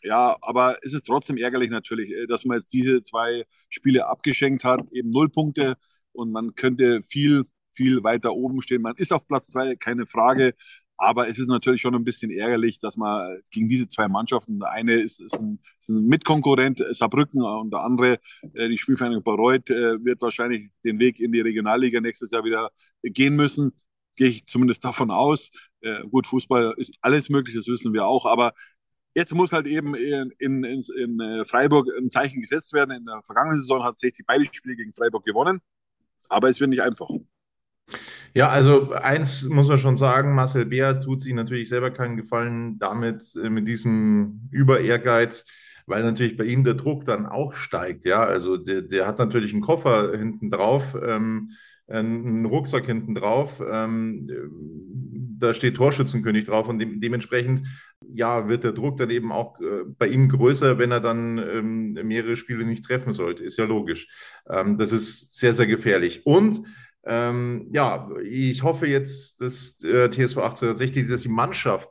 Ja, 0.01 0.37
aber 0.41 0.77
es 0.81 0.93
ist 0.93 1.05
trotzdem 1.05 1.37
ärgerlich 1.37 1.69
natürlich, 1.69 2.11
äh, 2.11 2.27
dass 2.27 2.45
man 2.45 2.57
jetzt 2.57 2.73
diese 2.73 3.01
zwei 3.01 3.45
Spiele 3.69 4.07
abgeschenkt 4.07 4.63
hat, 4.63 4.81
eben 4.91 5.09
null 5.11 5.29
Punkte 5.29 5.75
und 6.11 6.31
man 6.31 6.55
könnte 6.55 7.01
viel, 7.03 7.45
viel 7.73 8.03
weiter 8.03 8.33
oben 8.33 8.61
stehen. 8.61 8.81
Man 8.81 8.95
ist 8.97 9.13
auf 9.13 9.27
Platz 9.27 9.47
zwei, 9.47 9.75
keine 9.75 10.05
Frage. 10.05 10.53
Aber 10.97 11.27
es 11.27 11.39
ist 11.39 11.47
natürlich 11.47 11.81
schon 11.81 11.95
ein 11.95 12.03
bisschen 12.03 12.31
ärgerlich, 12.31 12.79
dass 12.79 12.97
man 12.97 13.39
gegen 13.49 13.67
diese 13.67 13.87
zwei 13.87 14.07
Mannschaften, 14.07 14.59
der 14.59 14.69
eine 14.69 14.93
ist, 15.01 15.19
ist, 15.19 15.39
ein, 15.39 15.59
ist 15.79 15.89
ein, 15.89 16.05
Mitkonkurrent, 16.05 16.83
Saarbrücken, 16.91 17.41
und 17.41 17.71
der 17.71 17.81
andere, 17.81 18.19
äh, 18.53 18.69
die 18.69 18.77
Spielvereinigung 18.77 19.23
Bayreuth, 19.23 19.69
äh, 19.69 20.03
wird 20.03 20.21
wahrscheinlich 20.21 20.69
den 20.85 20.99
Weg 20.99 21.19
in 21.19 21.31
die 21.31 21.41
Regionalliga 21.41 21.99
nächstes 21.99 22.31
Jahr 22.31 22.43
wieder 22.43 22.69
gehen 23.01 23.35
müssen. 23.35 23.73
Gehe 24.15 24.29
ich 24.29 24.45
zumindest 24.45 24.85
davon 24.85 25.09
aus. 25.11 25.51
Äh, 25.81 26.03
gut, 26.09 26.27
Fußball 26.27 26.75
ist 26.77 26.93
alles 27.01 27.29
möglich, 27.29 27.55
das 27.55 27.67
wissen 27.67 27.93
wir 27.93 28.05
auch, 28.05 28.25
aber 28.25 28.53
Jetzt 29.15 29.33
muss 29.33 29.51
halt 29.51 29.67
eben 29.67 29.95
in, 29.95 30.31
in, 30.39 30.63
in, 30.63 30.81
in 30.97 31.19
äh, 31.19 31.45
Freiburg 31.45 31.87
ein 31.97 32.09
Zeichen 32.09 32.41
gesetzt 32.41 32.73
werden. 32.73 32.91
In 32.91 33.05
der 33.05 33.21
vergangenen 33.23 33.59
Saison 33.59 33.83
hat 33.83 33.97
60 33.97 34.25
beide 34.25 34.45
Spiele 34.45 34.75
gegen 34.75 34.93
Freiburg 34.93 35.23
gewonnen, 35.23 35.59
aber 36.29 36.49
es 36.49 36.59
wird 36.59 36.71
nicht 36.71 36.81
einfach. 36.81 37.09
Ja, 38.33 38.49
also 38.49 38.91
eins 38.93 39.43
muss 39.43 39.67
man 39.67 39.77
schon 39.77 39.97
sagen, 39.97 40.33
Marcel 40.33 40.65
Beer 40.65 40.99
tut 40.99 41.21
sich 41.21 41.33
natürlich 41.33 41.69
selber 41.69 41.91
keinen 41.91 42.17
Gefallen 42.17 42.79
damit, 42.79 43.35
äh, 43.35 43.49
mit 43.49 43.67
diesem 43.67 44.49
Über-Ehrgeiz, 44.51 45.45
weil 45.85 46.03
natürlich 46.03 46.35
bei 46.37 46.45
ihm 46.45 46.63
der 46.63 46.73
Druck 46.73 47.05
dann 47.05 47.27
auch 47.27 47.53
steigt. 47.53 48.05
Ja, 48.05 48.23
also 48.23 48.57
der, 48.57 48.81
der 48.81 49.05
hat 49.05 49.19
natürlich 49.19 49.53
einen 49.53 49.61
Koffer 49.61 50.17
hinten 50.17 50.49
drauf, 50.49 50.95
ähm, 51.05 51.51
einen 51.87 52.45
Rucksack 52.45 52.85
hinten 52.85 53.13
drauf. 53.13 53.61
Ähm, 53.69 55.32
da 55.43 55.53
steht 55.53 55.75
Torschützenkönig 55.75 56.45
drauf 56.45 56.67
und 56.67 56.79
de 56.79 56.99
dementsprechend 56.99 57.67
ja, 58.13 58.47
wird 58.47 58.63
der 58.63 58.71
Druck 58.71 58.97
dann 58.97 59.09
eben 59.09 59.31
auch 59.31 59.59
äh, 59.59 59.83
bei 59.97 60.07
ihm 60.07 60.29
größer, 60.29 60.77
wenn 60.77 60.91
er 60.91 60.99
dann 60.99 61.37
ähm, 61.37 61.93
mehrere 61.93 62.37
Spiele 62.37 62.65
nicht 62.65 62.85
treffen 62.85 63.13
sollte. 63.13 63.43
Ist 63.43 63.57
ja 63.57 63.65
logisch. 63.65 64.07
Ähm, 64.49 64.77
das 64.77 64.91
ist 64.91 65.33
sehr, 65.33 65.53
sehr 65.53 65.67
gefährlich. 65.67 66.25
Und 66.25 66.61
ähm, 67.05 67.67
ja, 67.71 68.09
ich 68.23 68.63
hoffe 68.63 68.87
jetzt, 68.87 69.41
dass 69.41 69.83
äh, 69.83 70.09
TSV 70.09 70.37
1860, 70.37 71.09
dass 71.09 71.21
die 71.21 71.29
Mannschaft 71.29 71.89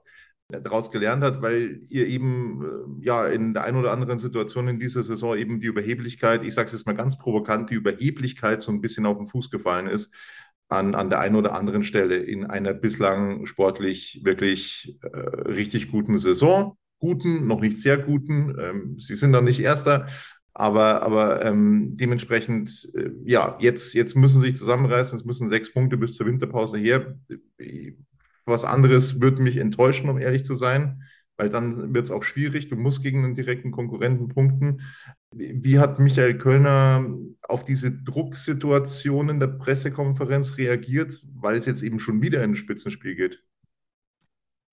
daraus 0.48 0.90
gelernt 0.90 1.24
hat, 1.24 1.40
weil 1.40 1.80
ihr 1.88 2.06
eben 2.06 3.00
äh, 3.00 3.06
ja 3.06 3.26
in 3.26 3.54
der 3.54 3.64
einen 3.64 3.78
oder 3.78 3.92
anderen 3.92 4.18
Situation 4.18 4.68
in 4.68 4.78
dieser 4.78 5.02
Saison 5.02 5.36
eben 5.36 5.60
die 5.60 5.66
Überheblichkeit, 5.66 6.42
ich 6.44 6.54
sage 6.54 6.66
es 6.66 6.72
jetzt 6.72 6.86
mal 6.86 6.94
ganz 6.94 7.16
provokant, 7.16 7.70
die 7.70 7.74
Überheblichkeit 7.74 8.60
so 8.60 8.70
ein 8.70 8.80
bisschen 8.80 9.06
auf 9.06 9.16
den 9.16 9.26
Fuß 9.26 9.50
gefallen 9.50 9.86
ist 9.86 10.14
an, 10.72 10.94
an 10.94 11.10
der 11.10 11.20
einen 11.20 11.36
oder 11.36 11.54
anderen 11.54 11.82
Stelle 11.82 12.16
in 12.16 12.44
einer 12.46 12.74
bislang 12.74 13.46
sportlich 13.46 14.20
wirklich 14.24 14.98
äh, 15.02 15.18
richtig 15.50 15.90
guten 15.90 16.18
Saison. 16.18 16.76
Guten, 16.98 17.46
noch 17.46 17.60
nicht 17.60 17.78
sehr 17.80 17.98
guten. 17.98 18.56
Ähm, 18.58 18.96
sie 18.98 19.14
sind 19.14 19.32
dann 19.32 19.44
nicht 19.44 19.60
Erster, 19.60 20.06
aber, 20.54 21.02
aber 21.02 21.44
ähm, 21.44 21.96
dementsprechend, 21.96 22.88
äh, 22.94 23.10
ja, 23.24 23.56
jetzt, 23.60 23.94
jetzt 23.94 24.14
müssen 24.16 24.40
sie 24.40 24.48
sich 24.48 24.56
zusammenreißen. 24.56 25.18
Es 25.18 25.24
müssen 25.24 25.48
sechs 25.48 25.72
Punkte 25.72 25.96
bis 25.96 26.16
zur 26.16 26.26
Winterpause 26.26 26.78
her. 26.78 27.16
Was 28.44 28.64
anderes 28.64 29.20
würde 29.20 29.42
mich 29.42 29.56
enttäuschen, 29.56 30.08
um 30.08 30.18
ehrlich 30.18 30.44
zu 30.44 30.56
sein 30.56 31.02
weil 31.36 31.50
dann 31.50 31.94
wird 31.94 32.06
es 32.06 32.10
auch 32.10 32.22
schwierig. 32.22 32.68
Du 32.68 32.76
musst 32.76 33.02
gegen 33.02 33.24
einen 33.24 33.34
direkten 33.34 33.70
Konkurrenten 33.70 34.28
punkten. 34.28 34.82
Wie 35.32 35.78
hat 35.78 35.98
Michael 35.98 36.38
Kölner 36.38 37.06
auf 37.42 37.64
diese 37.64 37.90
Drucksituation 37.90 39.28
in 39.28 39.40
der 39.40 39.48
Pressekonferenz 39.48 40.58
reagiert, 40.58 41.22
weil 41.34 41.56
es 41.56 41.66
jetzt 41.66 41.82
eben 41.82 41.98
schon 41.98 42.22
wieder 42.22 42.42
in 42.44 42.52
ein 42.52 42.56
Spitzenspiel 42.56 43.14
geht? 43.14 43.42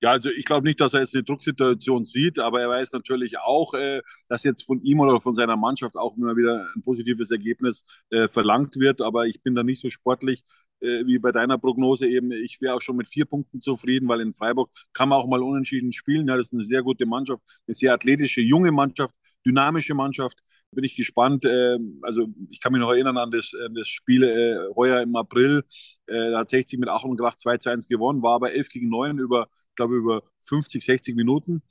Ja, 0.02 0.12
also 0.12 0.30
ich 0.30 0.46
glaube 0.46 0.66
nicht, 0.66 0.80
dass 0.80 0.94
er 0.94 1.02
jetzt 1.02 1.14
eine 1.14 1.24
Drucksituation 1.26 2.06
sieht, 2.06 2.40
aber 2.40 2.62
er 2.62 2.70
weiß 2.70 2.94
natürlich 2.94 3.38
auch, 3.40 3.74
äh, 3.74 4.02
dass 4.30 4.44
jetzt 4.44 4.64
von 4.64 4.82
ihm 4.82 5.02
oder 5.02 5.20
von 5.20 5.34
seiner 5.34 5.58
Mannschaft 5.58 5.98
auch 5.98 6.16
immer 6.16 6.38
wieder 6.38 6.68
ein 6.74 6.82
positives 6.82 7.32
Ergebnis 7.32 7.84
äh, 8.10 8.30
verlangt 8.30 8.78
wird. 8.78 9.02
Aber 9.02 9.28
ich 9.28 9.42
bin 9.42 9.56
da 9.56 9.64
nicht 9.64 9.82
so 9.82 9.90
sportlich 9.90 10.44
äh, 10.82 11.06
wie 11.06 11.20
bei 11.20 11.32
deiner 11.32 11.58
Prognose 11.58 12.08
eben. 12.08 12.32
Ich 12.32 12.60
wäre 12.62 12.76
auch 12.76 12.82
schon 12.82 12.98
mit 12.98 13.10
vier 13.10 13.26
Punkten 13.26 13.60
zufrieden, 13.60 14.08
weil 14.08 14.22
in 14.22 14.34
Freiburg 14.34 14.70
kann 14.94 15.10
man 15.10 15.20
auch 15.20 15.28
mal 15.28 15.42
unentschieden 15.44 15.94
spielen. 15.94 16.28
Ja, 16.28 16.38
das 16.38 16.48
ist 16.48 16.54
eine 16.54 16.64
sehr 16.64 16.84
gute 16.84 17.06
Mannschaft, 17.06 17.42
eine 17.68 17.76
sehr 17.76 17.94
athletische, 17.94 18.42
junge 18.42 18.72
Mannschaft 18.72 19.14
dynamische 19.46 19.94
Mannschaft. 19.94 20.40
Bin 20.72 20.84
ich 20.84 20.96
gespannt. 20.96 21.46
Äh, 21.46 21.78
also 22.04 22.28
ich 22.50 22.60
kann 22.62 22.72
mich 22.72 22.82
noch 22.82 22.92
erinnern 22.92 23.18
an 23.18 23.32
das, 23.32 23.54
an 23.66 23.74
das 23.74 23.88
Spiel 23.88 24.24
äh, 24.24 24.74
heuer 24.76 25.02
im 25.02 25.16
April. 25.16 25.64
Äh, 26.06 26.32
da 26.32 26.40
hat 26.40 26.50
60 26.50 26.80
mit 26.80 26.90
Ach 26.90 27.04
und 27.04 27.18
Krach 27.18 27.36
2 27.36 27.58
zu 27.58 27.70
1 27.70 27.88
gewonnen, 27.88 28.22
war 28.22 28.36
aber 28.36 28.54
11 28.54 28.70
gegen 28.70 28.90
9 28.90 29.18
über, 29.18 29.48
ich 29.70 29.76
glaube, 29.76 29.96
über 29.96 30.24
50, 30.42 30.84
60 30.84 31.16
Minuten. 31.16 31.64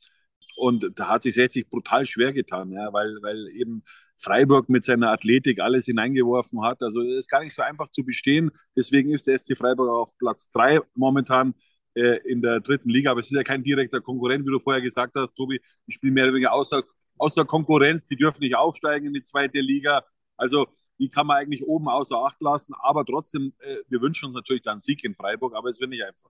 Und 0.58 0.90
da 0.96 1.08
hat 1.08 1.22
sich 1.22 1.34
60 1.34 1.70
brutal 1.70 2.04
schwer 2.04 2.32
getan, 2.32 2.72
ja, 2.72 2.92
weil, 2.92 3.16
weil 3.22 3.46
eben 3.52 3.84
Freiburg 4.16 4.68
mit 4.68 4.84
seiner 4.84 5.12
Athletik 5.12 5.60
alles 5.60 5.84
hineingeworfen 5.86 6.62
hat. 6.64 6.82
Also 6.82 7.00
es 7.00 7.18
ist 7.18 7.30
gar 7.30 7.44
nicht 7.44 7.54
so 7.54 7.62
einfach 7.62 7.88
zu 7.90 8.04
bestehen. 8.04 8.50
Deswegen 8.76 9.12
ist 9.12 9.28
der 9.28 9.38
SC 9.38 9.56
Freiburg 9.56 9.88
auf 9.88 10.08
Platz 10.18 10.50
3 10.50 10.80
momentan 10.96 11.54
äh, 11.94 12.18
in 12.28 12.42
der 12.42 12.58
dritten 12.58 12.90
Liga. 12.90 13.12
Aber 13.12 13.20
es 13.20 13.26
ist 13.26 13.36
ja 13.36 13.44
kein 13.44 13.62
direkter 13.62 14.00
Konkurrent, 14.00 14.44
wie 14.46 14.50
du 14.50 14.58
vorher 14.58 14.82
gesagt 14.82 15.14
hast, 15.14 15.34
Tobi. 15.36 15.60
Die 15.86 15.92
spielen 15.92 16.14
mehr 16.14 16.24
oder 16.24 16.34
weniger 16.34 16.52
außer, 16.52 16.82
außer 17.18 17.44
Konkurrenz. 17.44 18.08
Die 18.08 18.16
dürfen 18.16 18.40
nicht 18.40 18.56
aufsteigen 18.56 19.06
in 19.06 19.14
die 19.14 19.22
zweite 19.22 19.60
Liga. 19.60 20.02
Also 20.36 20.66
die 20.98 21.08
kann 21.08 21.28
man 21.28 21.36
eigentlich 21.36 21.62
oben 21.62 21.88
außer 21.88 22.16
Acht 22.16 22.40
lassen. 22.40 22.74
Aber 22.80 23.04
trotzdem, 23.04 23.52
äh, 23.60 23.76
wir 23.88 24.00
wünschen 24.00 24.26
uns 24.26 24.34
natürlich 24.34 24.62
dann 24.62 24.80
Sieg 24.80 25.04
in 25.04 25.14
Freiburg, 25.14 25.54
aber 25.54 25.68
es 25.68 25.78
wird 25.78 25.90
nicht 25.90 26.02
einfach. 26.02 26.30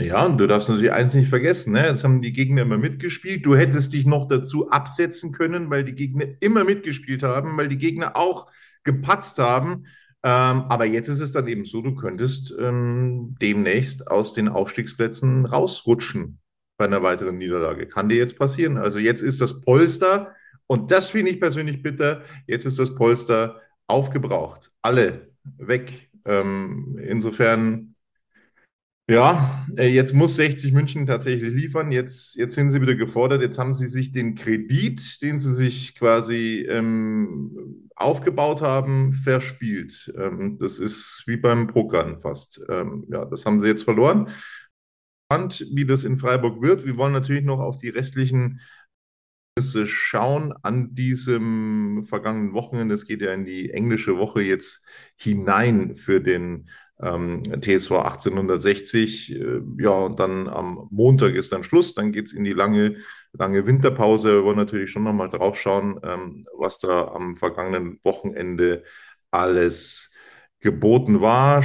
Ja, 0.00 0.24
und 0.26 0.38
du 0.38 0.46
darfst 0.46 0.68
natürlich 0.68 0.92
eins 0.92 1.14
nicht 1.14 1.28
vergessen, 1.28 1.72
ne? 1.72 1.86
Jetzt 1.86 2.04
haben 2.04 2.22
die 2.22 2.32
Gegner 2.32 2.62
immer 2.62 2.78
mitgespielt. 2.78 3.44
Du 3.44 3.56
hättest 3.56 3.92
dich 3.92 4.06
noch 4.06 4.28
dazu 4.28 4.70
absetzen 4.70 5.32
können, 5.32 5.70
weil 5.70 5.84
die 5.84 5.94
Gegner 5.94 6.26
immer 6.38 6.62
mitgespielt 6.62 7.24
haben, 7.24 7.56
weil 7.56 7.68
die 7.68 7.78
Gegner 7.78 8.16
auch 8.16 8.48
gepatzt 8.84 9.38
haben. 9.38 9.86
Ähm, 10.22 10.62
aber 10.68 10.84
jetzt 10.84 11.08
ist 11.08 11.20
es 11.20 11.32
dann 11.32 11.48
eben 11.48 11.64
so, 11.64 11.82
du 11.82 11.96
könntest 11.96 12.54
ähm, 12.60 13.36
demnächst 13.42 14.08
aus 14.08 14.34
den 14.34 14.48
Aufstiegsplätzen 14.48 15.46
rausrutschen 15.46 16.38
bei 16.76 16.84
einer 16.84 17.02
weiteren 17.02 17.38
Niederlage. 17.38 17.88
Kann 17.88 18.08
dir 18.08 18.18
jetzt 18.18 18.38
passieren. 18.38 18.76
Also 18.78 19.00
jetzt 19.00 19.20
ist 19.20 19.40
das 19.40 19.62
Polster, 19.62 20.34
und 20.68 20.92
das 20.92 21.10
finde 21.10 21.32
ich 21.32 21.40
persönlich 21.40 21.82
bitter, 21.82 22.22
jetzt 22.46 22.66
ist 22.66 22.78
das 22.78 22.94
Polster 22.94 23.60
aufgebraucht. 23.88 24.70
Alle 24.80 25.32
weg. 25.56 26.10
Ähm, 26.24 26.98
insofern 27.02 27.87
ja, 29.10 29.66
äh, 29.76 29.88
jetzt 29.88 30.14
muss 30.14 30.36
60 30.36 30.72
München 30.72 31.06
tatsächlich 31.06 31.52
liefern. 31.54 31.92
Jetzt, 31.92 32.36
jetzt 32.36 32.54
sind 32.54 32.70
sie 32.70 32.82
wieder 32.82 32.94
gefordert. 32.94 33.40
Jetzt 33.40 33.58
haben 33.58 33.72
sie 33.72 33.86
sich 33.86 34.12
den 34.12 34.34
Kredit, 34.34 35.22
den 35.22 35.40
sie 35.40 35.54
sich 35.54 35.94
quasi 35.94 36.66
ähm, 36.68 37.88
aufgebaut 37.96 38.60
haben, 38.60 39.14
verspielt. 39.14 40.12
Ähm, 40.16 40.58
das 40.58 40.78
ist 40.78 41.22
wie 41.26 41.38
beim 41.38 41.68
Pokern 41.68 42.20
fast. 42.20 42.60
Ähm, 42.68 43.06
ja, 43.10 43.24
das 43.24 43.46
haben 43.46 43.60
sie 43.60 43.66
jetzt 43.66 43.84
verloren. 43.84 44.30
Spannend, 45.30 45.66
wie 45.72 45.86
das 45.86 46.04
in 46.04 46.18
Freiburg 46.18 46.60
wird. 46.60 46.84
Wir 46.84 46.96
wollen 46.98 47.12
natürlich 47.12 47.44
noch 47.44 47.60
auf 47.60 47.78
die 47.78 47.88
restlichen 47.88 48.60
schauen 49.86 50.52
an 50.62 50.94
diesem 50.94 52.04
vergangenen 52.08 52.52
Wochenende. 52.52 52.94
Es 52.94 53.06
geht 53.06 53.22
ja 53.22 53.32
in 53.32 53.44
die 53.44 53.72
englische 53.72 54.16
Woche 54.16 54.40
jetzt 54.40 54.82
hinein 55.16 55.96
für 55.96 56.20
den 56.20 56.68
ähm, 57.02 57.42
TSV 57.60 57.92
1860. 57.92 59.32
Äh, 59.32 59.60
ja, 59.78 59.90
und 59.90 60.20
dann 60.20 60.48
am 60.48 60.88
Montag 60.90 61.34
ist 61.34 61.52
dann 61.52 61.64
Schluss. 61.64 61.94
Dann 61.94 62.12
geht 62.12 62.26
es 62.26 62.32
in 62.32 62.44
die 62.44 62.52
lange, 62.52 62.96
lange 63.32 63.66
Winterpause. 63.66 64.34
Wir 64.36 64.44
wollen 64.44 64.56
natürlich 64.56 64.90
schon 64.90 65.04
nochmal 65.04 65.30
drauf 65.30 65.58
schauen, 65.58 66.00
ähm, 66.02 66.46
was 66.56 66.78
da 66.78 67.08
am 67.08 67.36
vergangenen 67.36 68.00
Wochenende 68.02 68.84
alles 69.30 70.12
geboten 70.60 71.20
war. 71.20 71.64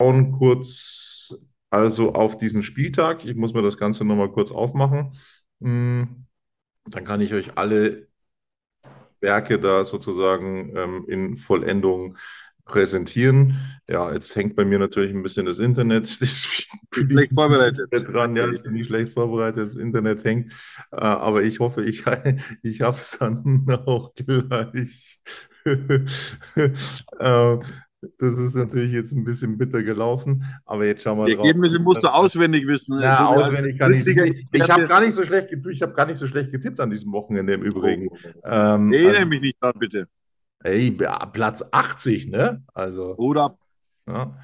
Schauen 0.00 0.32
kurz 0.32 1.34
also 1.70 2.14
auf 2.14 2.36
diesen 2.36 2.62
Spieltag. 2.62 3.24
Ich 3.24 3.36
muss 3.36 3.54
mir 3.54 3.62
das 3.62 3.78
Ganze 3.78 4.04
nochmal 4.04 4.30
kurz 4.32 4.50
aufmachen. 4.50 5.16
Hm, 5.60 6.26
dann 6.86 7.04
kann 7.04 7.20
ich 7.20 7.32
euch 7.34 7.56
alle 7.56 8.08
Werke 9.20 9.58
da 9.58 9.84
sozusagen 9.84 10.74
ähm, 10.76 11.04
in 11.08 11.36
Vollendung 11.36 12.16
präsentieren. 12.70 13.58
Ja, 13.88 14.12
jetzt 14.12 14.34
hängt 14.36 14.54
bei 14.54 14.64
mir 14.64 14.78
natürlich 14.78 15.12
ein 15.12 15.22
bisschen 15.22 15.46
das 15.46 15.58
Internet. 15.58 16.08
Schlecht 16.94 17.34
vorbereitet. 17.34 17.90
Dran. 17.90 18.36
Ja, 18.36 18.48
ich 18.48 18.62
bin 18.62 18.74
nicht 18.74 18.86
schlecht 18.86 19.12
vorbereitet, 19.12 19.70
das 19.70 19.76
Internet 19.76 20.22
hängt. 20.24 20.52
Äh, 20.92 20.96
aber 21.00 21.42
ich 21.42 21.58
hoffe, 21.58 21.84
ich, 21.84 22.04
ich 22.62 22.80
habe 22.80 22.96
es 22.96 23.18
dann 23.18 23.66
auch 23.86 24.14
gleich. 24.14 25.20
Äh, 27.18 27.58
das 28.18 28.38
ist 28.38 28.54
natürlich 28.54 28.92
jetzt 28.92 29.12
ein 29.12 29.24
bisschen 29.24 29.58
bitter 29.58 29.82
gelaufen, 29.82 30.42
aber 30.64 30.86
jetzt 30.86 31.02
schauen 31.02 31.18
wir 31.18 31.34
drauf. 31.34 31.44
Ergebnisse 31.44 31.78
musst 31.80 32.02
du 32.02 32.08
auswendig 32.08 32.66
wissen. 32.66 32.98
Ja, 32.98 33.18
so 33.18 33.24
auswendig 33.24 33.78
kann 33.78 33.92
ich. 33.92 34.06
Ich 34.06 34.70
habe 34.70 34.88
gar 34.88 35.02
nicht 35.02 35.12
so 35.12 35.22
schlecht, 35.22 35.48
ich 35.70 35.82
habe 35.82 35.92
gar 35.92 36.06
nicht 36.06 36.16
so 36.16 36.26
schlecht 36.26 36.50
getippt 36.50 36.80
an 36.80 36.88
diesem 36.88 37.12
Wochenende 37.12 37.52
im 37.52 37.62
Übrigen. 37.62 38.08
Oh. 38.10 38.16
Ähm, 38.44 38.90
Erinnere 38.90 39.16
also, 39.18 39.28
mich 39.28 39.40
nicht 39.42 39.62
dran, 39.62 39.74
bitte. 39.78 40.08
Ey, 40.62 40.90
Platz 40.90 41.64
80, 41.70 42.28
ne? 42.28 42.62
Also. 42.74 43.16
Oder. 43.16 43.58
Ja. 44.06 44.36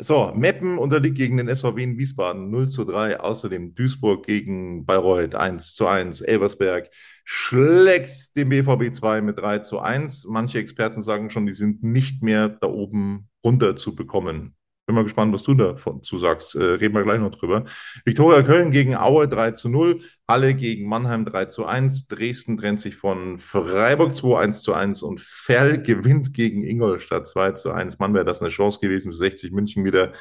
So, 0.00 0.32
Meppen 0.32 0.78
unterliegt 0.78 1.16
gegen 1.16 1.38
den 1.38 1.52
SVW 1.54 1.82
in 1.82 1.98
Wiesbaden 1.98 2.50
0 2.50 2.68
zu 2.68 2.84
3. 2.84 3.18
Außerdem 3.18 3.74
Duisburg 3.74 4.24
gegen 4.24 4.86
Bayreuth 4.86 5.34
1 5.34 5.74
zu 5.74 5.88
1. 5.88 6.20
Elversberg 6.20 6.88
schlägt 7.24 8.36
den 8.36 8.48
BVB 8.48 8.94
2 8.94 9.22
mit 9.22 9.40
3 9.40 9.58
zu 9.58 9.80
1. 9.80 10.26
Manche 10.28 10.60
Experten 10.60 11.02
sagen 11.02 11.30
schon, 11.30 11.46
die 11.46 11.52
sind 11.52 11.82
nicht 11.82 12.22
mehr 12.22 12.48
da 12.48 12.68
oben 12.68 13.28
runter 13.44 13.74
zu 13.74 13.96
bekommen. 13.96 14.54
Bin 14.88 14.94
mal 14.94 15.02
gespannt, 15.02 15.34
was 15.34 15.42
du 15.42 15.52
dazu 15.52 16.16
sagst. 16.16 16.54
Äh, 16.54 16.64
reden 16.64 16.94
wir 16.94 17.02
gleich 17.02 17.20
noch 17.20 17.30
drüber. 17.30 17.66
Viktoria 18.06 18.40
Köln 18.40 18.70
gegen 18.70 18.96
Aue 18.96 19.28
3 19.28 19.50
zu 19.50 19.68
0. 19.68 20.00
Halle 20.26 20.54
gegen 20.54 20.88
Mannheim 20.88 21.26
3 21.26 21.44
zu 21.44 21.66
1. 21.66 22.06
Dresden 22.06 22.56
trennt 22.56 22.80
sich 22.80 22.96
von 22.96 23.38
Freiburg 23.38 24.14
2 24.14 24.38
1 24.38 24.62
zu 24.62 24.72
1 24.72 25.02
und 25.02 25.20
Ferl 25.20 25.82
gewinnt 25.82 26.32
gegen 26.32 26.64
Ingolstadt 26.64 27.28
2 27.28 27.52
zu 27.52 27.70
1. 27.70 27.98
Mann, 27.98 28.14
wäre 28.14 28.24
das 28.24 28.40
eine 28.40 28.48
Chance 28.48 28.80
gewesen, 28.80 29.12
für 29.12 29.18
60 29.18 29.52
München 29.52 29.84
wieder 29.84 30.14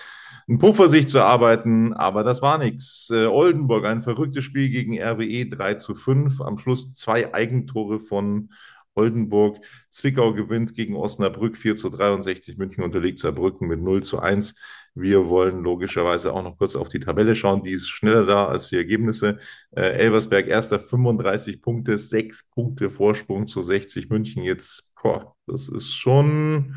ein 0.50 0.60
Puffer 0.60 0.90
sich 0.90 1.08
zu 1.08 1.22
arbeiten, 1.22 1.94
aber 1.94 2.26
das 2.26 2.42
war 2.42 2.58
nichts. 2.58 3.10
Äh, 3.10 3.28
Oldenburg, 3.28 3.86
ein 3.86 4.02
verrücktes 4.02 4.44
Spiel 4.44 4.68
gegen 4.68 5.02
RWE 5.02 5.46
3 5.46 5.76
zu 5.76 5.96
5. 5.96 6.42
Am 6.42 6.58
Schluss 6.58 6.94
zwei 6.94 7.34
Eigentore 7.34 8.02
von 8.02 8.50
Oldenburg. 8.98 9.60
Zwickau 9.92 10.34
gewinnt 10.34 10.76
gegen 10.76 10.96
Osnabrück 10.96 11.58
4 11.58 11.76
zu 11.76 11.90
63. 11.90 12.58
München 12.58 12.84
unterliegt 12.84 13.20
Saarbrücken 13.20 13.68
mit 13.68 13.82
0 13.82 14.04
zu 14.04 14.20
1. 14.20 14.56
Wir 14.96 15.28
wollen 15.28 15.64
logischerweise 15.64 16.34
auch 16.34 16.44
noch 16.44 16.58
kurz 16.58 16.76
auf 16.76 16.90
die 16.90 17.00
Tabelle 17.00 17.36
schauen. 17.36 17.64
Die 17.64 17.72
ist 17.72 17.88
schneller 17.88 18.26
da 18.26 18.48
als 18.48 18.70
die 18.70 18.78
Ergebnisse. 18.78 19.40
Äh, 19.72 19.92
Elversberg 19.92 20.48
erster 20.48 20.80
35 20.80 21.62
Punkte, 21.62 22.00
6 22.00 22.50
Punkte 22.50 22.90
Vorsprung 22.90 23.48
zu 23.48 23.62
60 23.62 24.10
München. 24.10 24.44
Jetzt, 24.44 24.92
boah, 25.02 25.36
das 25.46 25.70
ist 25.70 25.94
schon 25.94 26.76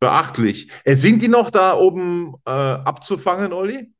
beachtlich. 0.00 0.70
Äh, 0.84 0.94
sind 0.94 1.20
die 1.20 1.28
noch 1.28 1.50
da 1.50 1.74
oben 1.74 2.34
äh, 2.46 2.50
abzufangen, 2.50 3.52
Olli? 3.52 3.92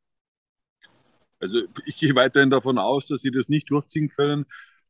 Also 1.41 1.63
ich 1.87 1.97
gehe 1.97 2.15
weiterhin 2.15 2.51
davon 2.51 2.79
aus, 2.79 3.07
dass 3.09 3.21
sie 3.21 3.31
das 3.31 3.49
nicht 3.49 3.71
durchziehen 3.71 4.09
können. 4.09 4.47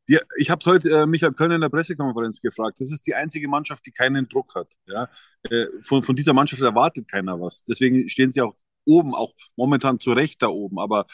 Die, 0.09 0.19
ich 0.37 0.49
habe 0.49 0.65
heute 0.65 0.89
äh, 0.89 1.05
Michael 1.05 1.33
Köln 1.33 1.51
in 1.51 1.61
der 1.61 1.69
Pressekonferenz 1.69 2.41
gefragt. 2.41 2.81
Das 2.81 2.91
ist 2.91 3.05
die 3.05 3.13
einzige 3.13 3.47
Mannschaft, 3.47 3.85
die 3.85 3.91
keinen 3.91 4.27
Druck 4.27 4.55
hat. 4.55 4.67
Ja? 4.87 5.07
Äh, 5.43 5.67
von, 5.81 6.01
von 6.01 6.15
dieser 6.15 6.33
Mannschaft 6.33 6.63
erwartet 6.63 7.07
keiner 7.07 7.39
was. 7.39 7.63
Deswegen 7.63 8.09
stehen 8.09 8.31
sie 8.31 8.41
auch 8.41 8.55
oben, 8.89 9.13
auch 9.13 9.33
momentan 9.55 9.99
zu 9.99 10.11
Recht 10.13 10.41
da 10.41 10.47
oben. 10.47 10.79
Aber 10.79 11.05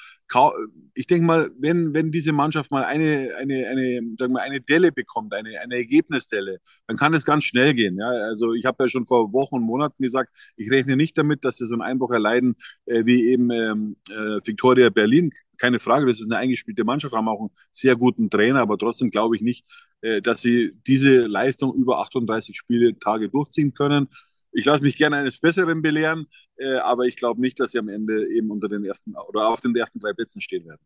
ich 0.96 1.08
denke 1.08 1.26
mal, 1.26 1.52
wenn, 1.60 1.94
wenn 1.94 2.12
diese 2.12 2.32
Mannschaft 2.32 2.72
mal 2.72 2.84
eine, 2.84 3.32
eine, 3.38 3.68
eine, 3.68 4.02
sagen 4.18 4.34
wir, 4.34 4.42
eine 4.42 4.60
Delle 4.60 4.92
bekommt, 4.92 5.34
eine, 5.34 5.60
eine 5.60 5.76
Ergebnisdelle, 5.76 6.60
dann 6.88 6.98
kann 6.98 7.14
es 7.14 7.26
ganz 7.26 7.44
schnell 7.44 7.74
gehen. 7.74 7.98
Ja? 7.98 8.08
Also 8.08 8.54
ich 8.54 8.66
habe 8.66 8.84
ja 8.84 8.90
schon 8.90 9.06
vor 9.06 9.32
Wochen 9.34 9.56
und 9.56 9.64
Monaten 9.64 10.02
gesagt, 10.02 10.32
ich 10.58 10.72
rechne 10.72 10.96
nicht 10.96 11.18
damit, 11.18 11.46
dass 11.46 11.58
sie 11.58 11.68
so 11.68 11.76
einen 11.76 11.84
Einbruch 11.84 12.12
erleiden 12.12 12.56
äh, 12.86 13.06
wie 13.06 13.26
eben 13.26 13.52
ähm, 13.52 13.98
äh, 14.10 14.40
Victoria 14.46 14.90
Berlin. 14.90 15.32
Keine 15.58 15.80
Frage, 15.80 16.06
das 16.06 16.20
ist 16.20 16.32
eine 16.32 16.40
eingespielte 16.40 16.84
Mannschaft, 16.84 17.14
haben 17.14 17.30
auch 17.30 17.40
einen 17.40 17.52
sehr 17.72 17.96
guten 17.96 18.30
Trainer, 18.30 18.62
aber 18.62 18.78
trotzdem 18.78 19.10
glaube 19.12 19.36
ich 19.36 19.42
nicht, 19.42 19.66
äh, 20.02 20.22
dass 20.22 20.42
sie 20.42 20.74
diese 20.88 21.28
Leistung 21.28 21.74
über 21.74 22.00
38 22.00 22.58
Spieltage 22.58 23.30
durchziehen 23.30 23.74
können. 23.74 24.08
Ich 24.56 24.66
lasse 24.66 24.82
mich 24.82 24.96
gerne 24.96 25.18
eines 25.18 25.38
Besseren 25.38 25.82
belehren, 25.82 26.28
äh, 26.56 26.76
aber 26.78 27.04
ich 27.04 27.18
glaube 27.18 27.42
nicht, 27.42 27.60
dass 27.60 27.72
sie 27.72 27.80
am 27.80 27.90
Ende 27.90 28.28
eben 28.30 28.52
unter 28.52 28.70
den 28.70 28.86
ersten 28.86 29.16
oder 29.16 29.50
auf 29.50 29.60
den 29.60 29.76
ersten 29.76 30.00
drei 30.00 30.14
Plätzen 30.14 30.40
stehen 30.40 30.66
werden. 30.66 30.82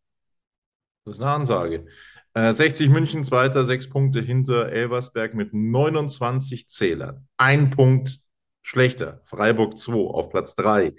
Das 1.06 1.18
ist 1.18 1.22
eine 1.24 1.32
Ansage. 1.32 1.86
Äh, 2.34 2.52
60 2.54 2.90
München, 2.90 3.24
zweiter, 3.24 3.66
sechs 3.66 3.88
Punkte 3.88 4.22
hinter 4.22 4.70
Elversberg 4.70 5.36
mit 5.36 5.54
29 5.54 6.68
Zählern. 6.68 7.28
Ein 7.38 7.70
Punkt 7.70 8.20
schlechter. 8.64 9.22
Freiburg 9.26 9.78
2 9.78 9.94
auf 9.94 10.30
Platz 10.30 10.56
3. 10.56 10.96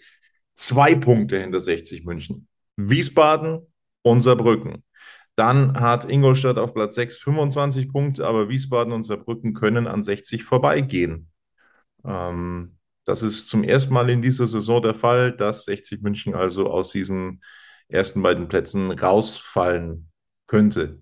Zwei 0.54 0.94
Punkte 0.94 1.40
hinter 1.40 1.60
60 1.60 2.04
München. 2.04 2.46
Wiesbaden 2.76 3.66
und 4.02 4.20
Saarbrücken. 4.20 4.84
Dann 5.34 5.80
hat 5.80 6.08
Ingolstadt 6.08 6.58
auf 6.58 6.74
Platz 6.74 6.94
6 6.94 7.18
25 7.18 7.88
Punkte, 7.90 8.26
aber 8.26 8.48
Wiesbaden 8.48 8.92
und 8.92 9.04
Saarbrücken 9.04 9.54
können 9.54 9.86
an 9.86 10.02
60 10.02 10.44
vorbeigehen. 10.44 11.29
Ähm, 12.04 12.76
das 13.04 13.22
ist 13.22 13.48
zum 13.48 13.64
ersten 13.64 13.92
Mal 13.92 14.10
in 14.10 14.22
dieser 14.22 14.46
Saison 14.46 14.82
der 14.82 14.94
Fall, 14.94 15.32
dass 15.32 15.64
60 15.64 16.02
München 16.02 16.34
also 16.34 16.70
aus 16.70 16.92
diesen 16.92 17.42
ersten 17.88 18.22
beiden 18.22 18.48
Plätzen 18.48 18.90
rausfallen 18.92 20.10
könnte. 20.46 21.00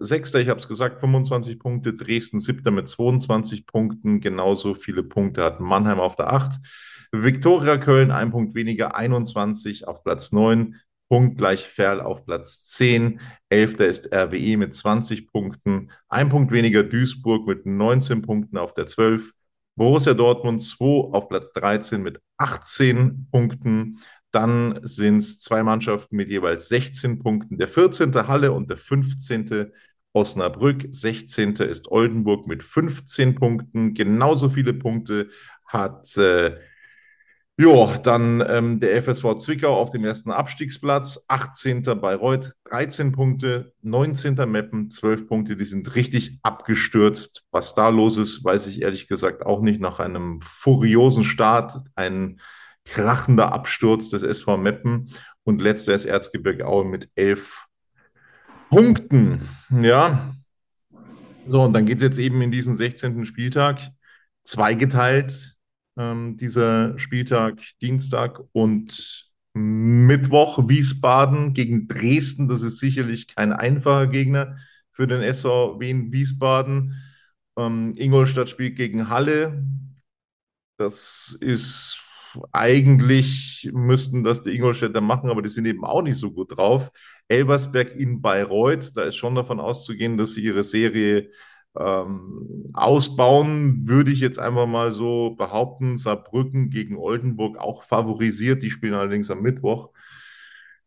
Sechster, 0.00 0.40
ich 0.40 0.48
habe 0.48 0.60
es 0.60 0.68
gesagt, 0.68 1.00
25 1.00 1.58
Punkte. 1.58 1.94
Dresden 1.94 2.40
Siebter 2.40 2.70
mit 2.70 2.88
22 2.88 3.66
Punkten. 3.66 4.20
Genauso 4.20 4.74
viele 4.74 5.02
Punkte 5.02 5.42
hat 5.42 5.60
Mannheim 5.60 6.00
auf 6.00 6.16
der 6.16 6.32
Acht. 6.32 6.60
Viktoria 7.12 7.78
Köln, 7.78 8.10
ein 8.10 8.32
Punkt 8.32 8.54
weniger, 8.54 8.96
21 8.96 9.86
auf 9.86 10.02
Platz 10.02 10.32
9. 10.32 10.80
Punktgleich 11.08 11.68
Ferl 11.68 12.00
auf 12.00 12.24
Platz 12.24 12.66
10. 12.68 13.20
Elfter 13.48 13.86
ist 13.86 14.12
RWE 14.12 14.56
mit 14.56 14.74
20 14.74 15.28
Punkten. 15.30 15.90
Ein 16.08 16.28
Punkt 16.28 16.50
weniger 16.52 16.82
Duisburg 16.82 17.46
mit 17.46 17.66
19 17.66 18.22
Punkten 18.22 18.56
auf 18.56 18.74
der 18.74 18.86
12. 18.86 19.32
Borussia 19.76 20.14
Dortmund 20.14 20.62
2 20.62 21.12
auf 21.12 21.28
Platz 21.28 21.52
13 21.52 22.02
mit 22.02 22.20
18 22.38 23.28
Punkten. 23.30 23.98
Dann 24.30 24.80
sind 24.82 25.18
es 25.18 25.40
zwei 25.40 25.62
Mannschaften 25.62 26.16
mit 26.16 26.28
jeweils 26.28 26.68
16 26.68 27.18
Punkten. 27.20 27.58
Der 27.58 27.68
14. 27.68 28.12
Halle 28.26 28.52
und 28.52 28.70
der 28.70 28.78
15. 28.78 29.72
Osnabrück. 30.12 30.86
16. 30.90 31.54
ist 31.56 31.90
Oldenburg 31.90 32.46
mit 32.46 32.64
15 32.64 33.34
Punkten. 33.34 33.94
Genauso 33.94 34.48
viele 34.48 34.74
Punkte 34.74 35.28
hat 35.66 36.16
äh, 36.16 36.56
ja, 37.56 37.98
dann 37.98 38.42
ähm, 38.48 38.80
der 38.80 39.00
FSV 39.02 39.36
Zwickau 39.36 39.76
auf 39.76 39.90
dem 39.90 40.04
ersten 40.04 40.30
Abstiegsplatz, 40.30 41.24
18. 41.28 41.82
Bayreuth, 41.82 42.52
13 42.64 43.12
Punkte, 43.12 43.72
19. 43.82 44.34
Meppen, 44.50 44.90
12 44.90 45.28
Punkte, 45.28 45.56
die 45.56 45.64
sind 45.64 45.94
richtig 45.94 46.38
abgestürzt. 46.42 47.44
Was 47.52 47.74
da 47.74 47.88
los 47.90 48.16
ist, 48.16 48.44
weiß 48.44 48.66
ich 48.66 48.82
ehrlich 48.82 49.06
gesagt 49.06 49.46
auch 49.46 49.60
nicht. 49.60 49.80
Nach 49.80 50.00
einem 50.00 50.40
furiosen 50.42 51.24
Start, 51.24 51.78
ein 51.94 52.40
krachender 52.84 53.52
Absturz 53.52 54.10
des 54.10 54.22
SV 54.22 54.56
Meppen 54.56 55.10
und 55.44 55.62
letzter 55.62 55.94
ist 55.94 56.06
Erzgebirge 56.06 56.66
Aue 56.66 56.84
mit 56.84 57.08
11 57.14 57.66
Punkten. 58.68 59.48
Ja, 59.70 60.34
so, 61.46 61.62
und 61.62 61.72
dann 61.74 61.86
geht 61.86 61.98
es 61.98 62.02
jetzt 62.02 62.18
eben 62.18 62.40
in 62.42 62.50
diesen 62.50 62.76
16. 62.76 63.26
Spieltag 63.26 63.90
zweigeteilt 64.44 65.53
ähm, 65.96 66.36
dieser 66.36 66.98
Spieltag 66.98 67.60
Dienstag 67.80 68.40
und 68.52 69.30
Mittwoch 69.54 70.68
Wiesbaden 70.68 71.54
gegen 71.54 71.86
Dresden. 71.86 72.48
Das 72.48 72.62
ist 72.62 72.78
sicherlich 72.78 73.28
kein 73.28 73.52
einfacher 73.52 74.08
Gegner 74.08 74.56
für 74.90 75.06
den 75.06 75.22
SVW 75.22 75.88
in 75.88 76.12
Wiesbaden. 76.12 77.00
Ähm, 77.56 77.94
Ingolstadt 77.96 78.48
spielt 78.48 78.76
gegen 78.76 79.08
Halle. 79.08 79.64
Das 80.76 81.36
ist 81.40 82.00
eigentlich 82.52 83.70
müssten 83.72 84.24
das 84.24 84.42
die 84.42 84.56
Ingolstädter 84.56 85.00
machen, 85.00 85.30
aber 85.30 85.42
die 85.42 85.48
sind 85.48 85.66
eben 85.66 85.84
auch 85.84 86.02
nicht 86.02 86.16
so 86.16 86.32
gut 86.32 86.56
drauf. 86.56 86.90
Elversberg 87.28 87.92
in 87.94 88.20
Bayreuth, 88.20 88.92
da 88.96 89.04
ist 89.04 89.16
schon 89.16 89.36
davon 89.36 89.60
auszugehen, 89.60 90.16
dass 90.16 90.34
sie 90.34 90.42
ihre 90.42 90.64
Serie 90.64 91.30
ähm, 91.78 92.70
ausbauen 92.72 93.86
würde 93.88 94.10
ich 94.12 94.20
jetzt 94.20 94.38
einfach 94.38 94.66
mal 94.66 94.92
so 94.92 95.34
behaupten. 95.36 95.98
Saarbrücken 95.98 96.70
gegen 96.70 96.96
Oldenburg 96.96 97.58
auch 97.58 97.82
favorisiert. 97.82 98.62
Die 98.62 98.70
spielen 98.70 98.94
allerdings 98.94 99.30
am 99.30 99.42
Mittwoch. 99.42 99.90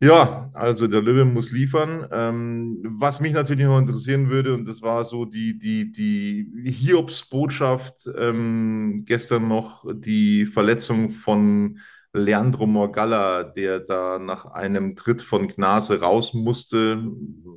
Ja, 0.00 0.50
also 0.54 0.86
der 0.86 1.02
Löwe 1.02 1.24
muss 1.24 1.50
liefern. 1.50 2.06
Ähm, 2.12 2.78
was 2.84 3.20
mich 3.20 3.32
natürlich 3.32 3.66
noch 3.66 3.78
interessieren 3.78 4.30
würde, 4.30 4.54
und 4.54 4.68
das 4.68 4.80
war 4.80 5.02
so 5.04 5.24
die, 5.24 5.58
die, 5.58 5.90
die 5.90 6.70
Hiobs-Botschaft 6.70 8.08
ähm, 8.16 9.02
gestern 9.06 9.48
noch, 9.48 9.84
die 9.92 10.46
Verletzung 10.46 11.10
von 11.10 11.80
Leandro 12.18 12.66
Morgalla, 12.66 13.44
der 13.44 13.80
da 13.80 14.18
nach 14.18 14.46
einem 14.46 14.96
Tritt 14.96 15.22
von 15.22 15.48
Gnase 15.48 16.00
raus 16.00 16.34
musste, 16.34 17.02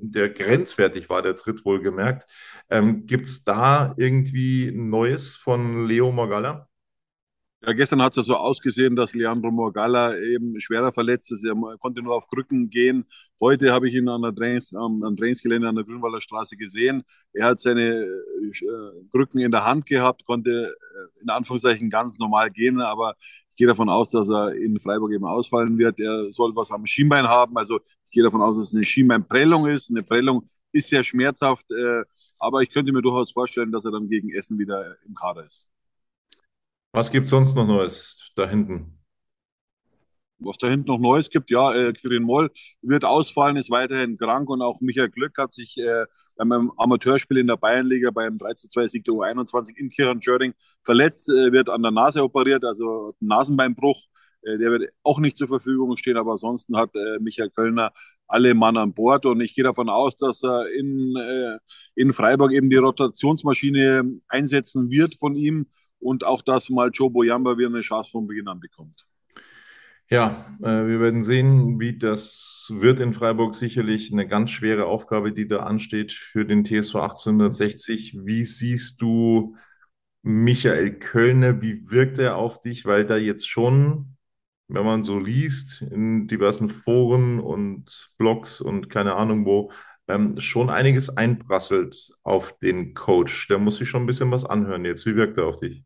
der 0.02 0.30
grenzwertig 0.30 1.10
war, 1.10 1.22
der 1.22 1.36
Tritt 1.36 1.66
wohlgemerkt. 1.66 2.26
Ähm, 2.70 3.06
Gibt 3.06 3.26
es 3.26 3.44
da 3.44 3.94
irgendwie 3.98 4.72
Neues 4.72 5.36
von 5.36 5.88
Leo 5.88 6.12
Morgalla? 6.12 6.68
Ja, 7.64 7.74
gestern 7.74 8.02
hat 8.02 8.14
es 8.14 8.16
ja 8.18 8.24
so 8.24 8.36
ausgesehen, 8.38 8.96
dass 8.96 9.14
Leandro 9.14 9.52
Morgalla 9.52 10.18
eben 10.18 10.60
schwerer 10.60 10.92
verletzt 10.92 11.32
ist. 11.32 11.46
Er 11.46 11.54
konnte 11.78 12.02
nur 12.02 12.16
auf 12.16 12.28
Krücken 12.28 12.72
gehen. 12.72 13.06
Heute 13.40 13.72
habe 13.72 13.88
ich 13.88 13.94
ihn 13.94 14.10
an 14.10 14.24
der 14.24 14.34
Trainings, 14.34 14.74
am, 14.74 15.04
am 15.04 15.16
Trainingsgelände 15.16 15.70
an 15.70 15.76
der 15.76 15.84
Grünwalder 15.84 16.22
Straße 16.22 16.58
gesehen. 16.58 17.04
Er 17.34 17.46
hat 17.46 17.60
seine 17.60 18.02
äh, 18.02 19.06
Krücken 19.12 19.42
in 19.42 19.52
der 19.52 19.64
Hand 19.64 19.86
gehabt, 19.86 20.26
konnte 20.26 20.74
äh, 20.74 21.22
in 21.22 21.30
Anführungszeichen 21.30 21.92
ganz 21.92 22.18
normal 22.18 22.50
gehen, 22.50 22.82
aber 22.82 23.14
gehe 23.62 23.68
davon 23.68 23.90
aus, 23.90 24.10
dass 24.10 24.28
er 24.28 24.56
in 24.56 24.80
Freiburg 24.80 25.12
eben 25.12 25.24
ausfallen 25.24 25.78
wird. 25.78 26.00
Er 26.00 26.32
soll 26.32 26.56
was 26.56 26.72
am 26.72 26.84
Schienbein 26.88 27.28
haben. 27.28 27.56
Also 27.56 27.78
ich 27.78 28.10
gehe 28.10 28.24
davon 28.24 28.42
aus, 28.42 28.58
dass 28.58 28.70
es 28.70 28.74
eine 28.74 28.84
Schienbeinprellung 28.84 29.68
ist. 29.68 29.92
Eine 29.92 30.02
Prellung 30.02 30.50
ist 30.72 30.90
sehr 30.90 31.04
schmerzhaft, 31.04 31.70
äh, 31.70 32.02
aber 32.40 32.64
ich 32.64 32.72
könnte 32.72 32.92
mir 32.92 33.04
durchaus 33.04 33.32
vorstellen, 33.32 33.72
dass 33.72 33.86
er 33.86 33.92
dann 33.92 34.10
gegen 34.10 34.32
Essen 34.32 34.58
wieder 34.58 34.96
im 35.06 35.14
Kader 35.14 35.46
ist. 35.46 35.70
Was 36.92 37.12
gibt 37.12 37.26
es 37.26 37.30
sonst 37.30 37.56
noch 37.56 37.68
Neues 37.68 38.32
da 38.36 38.50
hinten? 38.50 38.98
Was 40.42 40.58
da 40.58 40.68
hinten 40.68 40.92
noch 40.92 41.00
Neues 41.00 41.30
gibt. 41.30 41.50
Ja, 41.50 41.74
äh, 41.74 41.94
Quirin 41.94 42.24
Moll 42.24 42.50
wird 42.82 43.06
ausfallen, 43.06 43.56
ist 43.58 43.70
weiterhin 43.70 44.18
krank 44.18 44.50
und 44.50 44.62
auch 44.62 44.82
Michael 44.82 45.10
Glück 45.10 45.38
hat 45.38 45.52
sich 45.52 45.78
äh, 45.78 46.06
beim 46.38 46.72
Amateurspiel 46.78 47.38
in 47.38 47.48
der 47.48 47.58
Bayernliga 47.58 48.12
beim 48.12 48.36
3-2 48.36 48.88
Sieg 48.88 49.04
der 49.04 49.14
U21 49.14 49.76
in 49.78 49.90
Kirchenschöring 49.90 50.54
verletzt, 50.84 51.30
äh, 51.30 51.52
wird 51.52 51.70
an 51.70 51.82
der 51.84 51.92
Nase 51.92 52.24
operiert, 52.24 52.66
also 52.66 53.16
Nasenbeinbruch. 53.20 54.06
Äh, 54.44 54.58
der 54.58 54.72
wird 54.72 54.90
auch 55.04 55.20
nicht 55.20 55.38
zur 55.38 55.48
Verfügung 55.48 55.96
stehen, 55.98 56.18
aber 56.18 56.32
ansonsten 56.32 56.78
hat 56.78 56.96
äh, 56.96 57.20
Michael 57.20 57.52
Kölner 57.52 57.92
alle 58.28 58.54
Mann 58.54 58.78
an 58.78 58.94
Bord 58.94 59.26
und 59.26 59.42
ich 59.42 59.54
gehe 59.56 59.64
davon 59.64 59.90
aus, 59.90 60.16
dass 60.16 60.44
er 60.44 60.72
in, 60.72 61.16
äh, 61.18 61.58
in 61.96 62.14
Freiburg 62.14 62.54
eben 62.54 62.70
die 62.70 62.78
Rotationsmaschine 62.78 64.04
einsetzen 64.30 64.90
wird 64.90 65.16
von 65.16 65.36
ihm 65.36 65.68
und 66.00 66.26
auch, 66.26 66.42
dass 66.42 66.70
mal 66.70 66.90
Joe 66.92 67.12
Boyamba 67.12 67.58
wieder 67.58 67.68
eine 67.68 67.82
Chance 67.82 68.12
von 68.12 68.28
Beginn 68.28 68.48
an 68.48 68.60
bekommt. 68.60 69.06
Ja, 70.12 70.46
äh, 70.60 70.66
wir 70.66 71.00
werden 71.00 71.24
sehen, 71.24 71.80
wie 71.80 71.98
das 71.98 72.70
wird 72.76 73.00
in 73.00 73.14
Freiburg. 73.14 73.56
Sicherlich 73.56 74.12
eine 74.12 74.28
ganz 74.28 74.52
schwere 74.52 74.86
Aufgabe, 74.86 75.32
die 75.32 75.48
da 75.48 75.60
ansteht 75.62 76.12
für 76.12 76.46
den 76.46 76.66
TSV 76.66 76.96
1860. 76.98 78.18
Wie 78.26 78.44
siehst 78.44 79.02
du 79.02 79.56
Michael 80.24 81.00
Kölner? 81.00 81.62
Wie 81.62 81.90
wirkt 81.90 82.20
er 82.20 82.36
auf 82.38 82.60
dich? 82.62 82.86
Weil 82.86 83.06
da 83.06 83.18
jetzt 83.18 83.48
schon, 83.50 84.18
wenn 84.68 84.86
man 84.86 85.04
so 85.06 85.20
liest, 85.20 85.82
in 85.82 86.28
diversen 86.28 86.70
Foren 86.70 87.40
und 87.40 88.14
Blogs 88.18 88.62
und 88.62 88.90
keine 88.90 89.16
Ahnung 89.16 89.46
wo, 89.46 89.72
ähm, 90.10 90.40
schon 90.42 90.70
einiges 90.70 91.10
einprasselt 91.18 92.12
auf 92.24 92.58
den 92.60 92.94
Coach. 92.96 93.48
Der 93.48 93.60
muss 93.60 93.78
sich 93.78 93.90
schon 93.90 94.04
ein 94.04 94.08
bisschen 94.08 94.32
was 94.32 94.46
anhören 94.46 94.86
jetzt. 94.86 95.06
Wie 95.06 95.16
wirkt 95.16 95.38
er 95.38 95.46
auf 95.48 95.58
dich? 95.58 95.86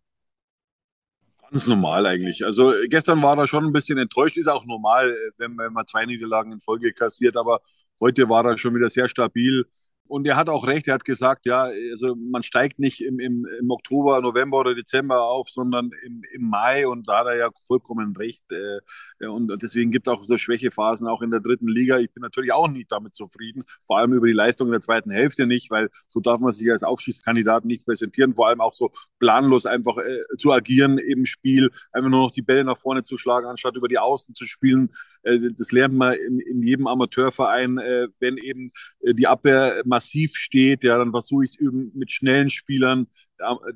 Ganz 1.52 1.68
normal 1.68 2.06
eigentlich. 2.06 2.46
Also 2.46 2.74
gestern 2.90 3.22
war 3.22 3.38
er 3.38 3.48
schon 3.48 3.66
ein 3.66 3.74
bisschen 3.74 3.98
enttäuscht, 3.98 4.38
ist 4.38 4.48
auch 4.48 4.66
normal, 4.66 5.16
wenn 5.38 5.56
man 5.56 5.86
zwei 5.88 6.06
Niederlagen 6.06 6.52
in 6.52 6.60
Folge 6.60 6.92
kassiert, 6.94 7.38
aber 7.38 7.60
heute 8.00 8.28
war 8.30 8.46
er 8.46 8.58
schon 8.58 8.76
wieder 8.76 8.90
sehr 8.90 9.08
stabil. 9.08 9.66
Und 10.08 10.28
er 10.28 10.36
hat 10.36 10.50
auch 10.50 10.68
recht, 10.68 10.88
er 10.88 10.96
hat 10.96 11.06
gesagt, 11.06 11.48
ja, 11.48 11.64
also 11.64 12.16
man 12.16 12.44
steigt 12.44 12.78
nicht 12.78 13.02
im, 13.02 13.20
im, 13.20 13.48
im 13.60 13.72
Oktober, 13.72 14.22
November 14.22 14.60
oder 14.60 14.76
Dezember 14.76 15.24
auf, 15.24 15.50
sondern 15.50 15.90
im, 16.06 16.22
im 16.32 16.50
Mai 16.50 16.88
und 16.88 17.08
da 17.08 17.20
hat 17.20 17.28
er 17.28 17.38
ja 17.38 17.50
vollkommen 17.66 18.16
recht. 18.16 18.44
Äh, 18.52 19.26
und 19.28 19.52
deswegen 19.62 19.90
gibt 19.90 20.08
es 20.08 20.14
auch 20.14 20.24
so 20.24 20.38
Schwächephasen 20.38 21.08
auch 21.08 21.24
in 21.24 21.32
der 21.32 21.40
dritten 21.40 21.68
Liga. 21.68 21.98
Ich 21.98 22.12
bin 22.14 22.22
natürlich 22.22 22.54
auch 22.54 22.68
nicht 22.68 22.92
damit 22.92 23.16
zufrieden, 23.16 23.64
vor 23.88 23.98
allem 23.98 24.14
über 24.14 24.28
die 24.28 24.34
Leistung 24.34 24.68
in 24.68 24.74
der 24.74 24.82
zweiten 24.82 25.10
Hälfte 25.10 25.48
nicht, 25.48 25.72
weil 25.72 25.90
so 26.08 26.20
darf 26.20 26.40
man 26.40 26.54
sich 26.54 26.70
als 26.70 26.84
Aufschießkandidat 26.84 27.66
nicht 27.66 27.84
präsentieren, 27.84 28.36
vor 28.36 28.48
allem 28.48 28.62
auch 28.62 28.74
so 28.74 28.92
planlos 29.20 29.66
einfach 29.66 29.98
äh, 29.98 30.20
zu 30.38 30.52
agieren 30.52 31.00
im 31.00 31.26
Spiel, 31.26 31.72
einfach 31.94 32.10
nur 32.10 32.22
noch 32.22 32.32
die 32.32 32.44
Bälle 32.44 32.64
nach 32.64 32.78
vorne 32.78 33.04
zu 33.04 33.18
schlagen, 33.18 33.48
anstatt 33.48 33.76
über 33.76 33.88
die 33.88 33.98
Außen 33.98 34.36
zu 34.36 34.46
spielen. 34.46 34.92
Äh, 35.26 35.40
das 35.58 35.72
lernt 35.72 35.96
man 35.96 36.14
in, 36.14 36.40
in 36.40 36.64
jedem 36.64 36.88
Amateurverein, 36.88 37.78
äh, 37.78 38.08
wenn 38.20 38.38
eben 38.38 38.72
äh, 39.02 39.14
die 39.14 39.28
Abwehr 39.28 39.82
massiv 39.86 40.36
steht, 40.36 40.84
ja, 40.84 40.98
dann 40.98 41.12
versuche 41.12 41.44
ich 41.44 41.60
es 41.60 41.72
mit 41.94 42.12
schnellen 42.12 42.50
Spielern 42.50 43.08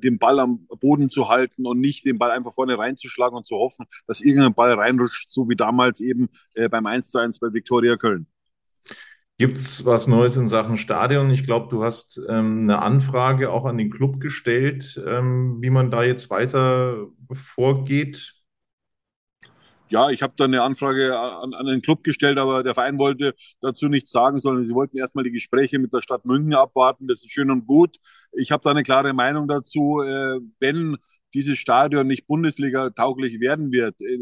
den 0.02 0.18
Ball 0.18 0.40
am 0.40 0.66
Boden 0.80 1.10
zu 1.10 1.28
halten 1.28 1.66
und 1.66 1.80
nicht 1.80 2.06
den 2.06 2.16
Ball 2.16 2.30
einfach 2.30 2.54
vorne 2.54 2.78
reinzuschlagen 2.78 3.36
und 3.36 3.44
zu 3.44 3.56
hoffen, 3.56 3.84
dass 4.06 4.22
irgendein 4.22 4.54
Ball 4.54 4.72
reinrutscht, 4.72 5.28
so 5.28 5.50
wie 5.50 5.54
damals 5.54 6.00
eben 6.00 6.30
beim 6.70 6.86
1 6.86 7.10
zu 7.10 7.18
1 7.18 7.40
bei 7.40 7.52
Viktoria 7.52 7.98
Köln. 7.98 8.26
Gibt 9.40 9.58
es 9.58 9.84
was 9.84 10.06
Neues 10.06 10.36
in 10.36 10.48
Sachen 10.48 10.78
Stadion? 10.78 11.28
Ich 11.30 11.44
glaube, 11.44 11.68
du 11.70 11.82
hast 11.82 12.20
ähm, 12.28 12.62
eine 12.62 12.80
Anfrage 12.80 13.50
auch 13.50 13.66
an 13.66 13.76
den 13.76 13.90
Club 13.90 14.18
gestellt, 14.20 14.98
ähm, 15.06 15.58
wie 15.60 15.70
man 15.70 15.90
da 15.90 16.02
jetzt 16.04 16.30
weiter 16.30 17.06
vorgeht. 17.32 18.39
Ja, 19.90 20.08
ich 20.10 20.22
habe 20.22 20.34
dann 20.36 20.54
eine 20.54 20.62
Anfrage 20.62 21.18
an, 21.18 21.52
an, 21.52 21.66
den 21.66 21.82
Club 21.82 22.04
gestellt, 22.04 22.38
aber 22.38 22.62
der 22.62 22.74
Verein 22.74 22.98
wollte 23.00 23.34
dazu 23.60 23.88
nichts 23.88 24.12
sagen, 24.12 24.38
sondern 24.38 24.64
sie 24.64 24.72
wollten 24.72 24.96
erstmal 24.96 25.24
die 25.24 25.32
Gespräche 25.32 25.80
mit 25.80 25.92
der 25.92 26.00
Stadt 26.00 26.24
München 26.24 26.54
abwarten. 26.54 27.08
Das 27.08 27.24
ist 27.24 27.32
schön 27.32 27.50
und 27.50 27.66
gut. 27.66 27.96
Ich 28.32 28.52
habe 28.52 28.62
da 28.62 28.70
eine 28.70 28.84
klare 28.84 29.12
Meinung 29.14 29.48
dazu. 29.48 30.00
Äh, 30.00 30.38
wenn 30.60 30.96
dieses 31.34 31.58
Stadion 31.58 32.06
nicht 32.06 32.28
Bundesliga 32.28 32.90
tauglich 32.90 33.40
werden 33.40 33.72
wird, 33.72 34.00
äh, 34.00 34.14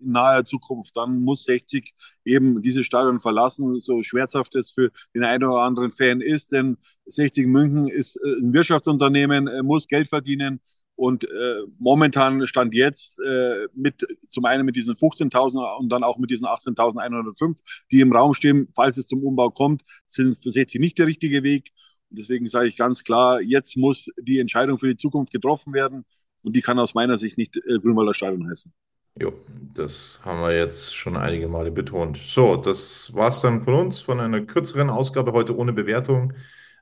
in 0.00 0.12
naher 0.12 0.44
Zukunft. 0.44 0.94
Dann 0.96 1.22
muss 1.22 1.44
60 1.44 1.94
eben 2.26 2.60
dieses 2.60 2.84
Stadion 2.84 3.18
verlassen, 3.18 3.80
so 3.80 4.02
schmerzhaft 4.02 4.54
es 4.54 4.70
für 4.70 4.90
den 5.14 5.24
einen 5.24 5.44
oder 5.44 5.62
anderen 5.62 5.90
Fan 5.90 6.20
ist, 6.20 6.52
denn 6.52 6.76
60 7.06 7.46
München 7.46 7.88
ist 7.88 8.16
äh, 8.16 8.40
ein 8.42 8.52
Wirtschaftsunternehmen, 8.52 9.48
muss 9.64 9.88
Geld 9.88 10.10
verdienen 10.10 10.60
und 10.96 11.24
äh, 11.24 11.62
momentan 11.78 12.46
stand 12.46 12.74
jetzt 12.74 13.20
äh, 13.20 13.68
mit 13.74 14.06
zum 14.28 14.46
einen 14.46 14.64
mit 14.64 14.76
diesen 14.76 14.94
15.000 14.94 15.78
und 15.78 15.90
dann 15.90 16.02
auch 16.02 16.18
mit 16.18 16.30
diesen 16.30 16.46
18.105, 16.46 17.58
die 17.90 18.00
im 18.00 18.12
Raum 18.12 18.32
stehen, 18.32 18.68
falls 18.74 18.96
es 18.96 19.06
zum 19.06 19.22
Umbau 19.22 19.50
kommt, 19.50 19.82
sind 20.06 20.42
für 20.42 20.50
60 20.50 20.80
nicht 20.80 20.98
der 20.98 21.06
richtige 21.06 21.42
Weg. 21.42 21.70
Und 22.10 22.18
deswegen 22.18 22.46
sage 22.48 22.68
ich 22.68 22.76
ganz 22.76 23.04
klar, 23.04 23.42
jetzt 23.42 23.76
muss 23.76 24.08
die 24.20 24.38
Entscheidung 24.38 24.78
für 24.78 24.88
die 24.88 24.96
Zukunft 24.96 25.32
getroffen 25.32 25.74
werden 25.74 26.04
und 26.42 26.56
die 26.56 26.62
kann 26.62 26.78
aus 26.78 26.94
meiner 26.94 27.18
Sicht 27.18 27.36
nicht 27.36 27.56
äh, 27.56 27.78
Grünwalder 27.78 28.14
Stadion 28.14 28.48
heißen. 28.48 28.72
Jo, 29.20 29.32
das 29.74 30.20
haben 30.24 30.40
wir 30.40 30.56
jetzt 30.56 30.94
schon 30.94 31.16
einige 31.16 31.48
Male 31.48 31.70
betont. 31.70 32.18
So, 32.18 32.56
das 32.56 33.14
war's 33.14 33.40
dann 33.40 33.64
von 33.64 33.74
uns, 33.74 33.98
von 34.00 34.20
einer 34.20 34.42
kürzeren 34.42 34.90
Ausgabe 34.90 35.32
heute 35.32 35.56
ohne 35.56 35.72
Bewertung 35.72 36.34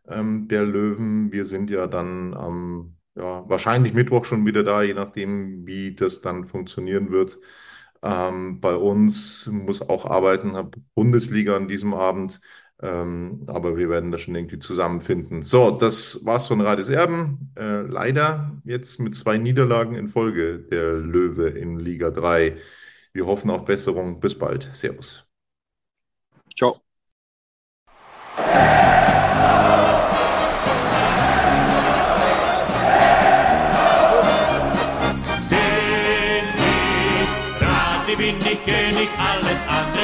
ähm, 0.08 0.46
der 0.48 0.64
Löwen. 0.64 1.32
Wir 1.32 1.44
sind 1.44 1.70
ja 1.70 1.86
dann 1.86 2.34
am 2.34 2.96
ja, 3.16 3.48
wahrscheinlich 3.48 3.94
Mittwoch 3.94 4.24
schon 4.24 4.46
wieder 4.46 4.64
da, 4.64 4.82
je 4.82 4.94
nachdem, 4.94 5.66
wie 5.66 5.94
das 5.94 6.20
dann 6.20 6.46
funktionieren 6.48 7.10
wird. 7.10 7.38
Ähm, 8.02 8.60
bei 8.60 8.76
uns 8.76 9.46
muss 9.46 9.88
auch 9.88 10.04
arbeiten, 10.06 10.56
habe 10.56 10.78
Bundesliga 10.94 11.56
an 11.56 11.68
diesem 11.68 11.94
Abend, 11.94 12.40
ähm, 12.82 13.44
aber 13.46 13.76
wir 13.76 13.88
werden 13.88 14.10
das 14.10 14.20
schon 14.22 14.34
irgendwie 14.34 14.58
zusammenfinden. 14.58 15.42
So, 15.42 15.70
das 15.70 16.24
war's 16.26 16.48
von 16.48 16.60
Rades 16.60 16.88
Erben. 16.90 17.52
Äh, 17.56 17.82
leider 17.82 18.60
jetzt 18.64 19.00
mit 19.00 19.14
zwei 19.14 19.38
Niederlagen 19.38 19.94
in 19.94 20.08
Folge 20.08 20.58
der 20.58 20.92
Löwe 20.94 21.48
in 21.48 21.78
Liga 21.78 22.10
3. 22.10 22.58
Wir 23.12 23.26
hoffen 23.26 23.50
auf 23.50 23.64
Besserung. 23.64 24.20
Bis 24.20 24.38
bald. 24.38 24.70
Servus. 24.74 25.26
Ciao. 26.56 26.82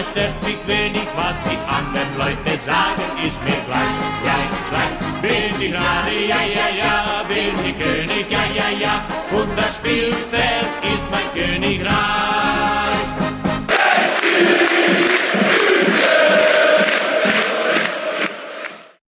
es 0.00 0.08
stört 0.10 0.42
mich 0.44 0.58
wenig, 0.66 1.06
was 1.14 1.36
die 1.44 1.58
anderen 1.68 2.16
Leute 2.16 2.56
sagen, 2.58 3.04
ist 3.24 3.42
mir 3.44 3.60
gleich, 3.68 4.00
gleich, 4.22 4.52
gleich. 4.70 4.96
Bin 5.20 5.60
ich 5.60 5.72
gerade, 5.72 6.14
ja, 6.28 6.40
ja, 6.56 6.68
ja, 6.82 7.24
bin 7.28 7.54
ich 7.68 7.78
König, 7.78 8.26
ja, 8.30 8.44
ja, 8.54 8.68
ja, 8.80 9.04
und 9.30 9.56
das 9.56 9.74
Spielfeld 9.74 10.68
ist 10.82 11.06
mein 11.10 11.28
Königreich. 11.34 12.00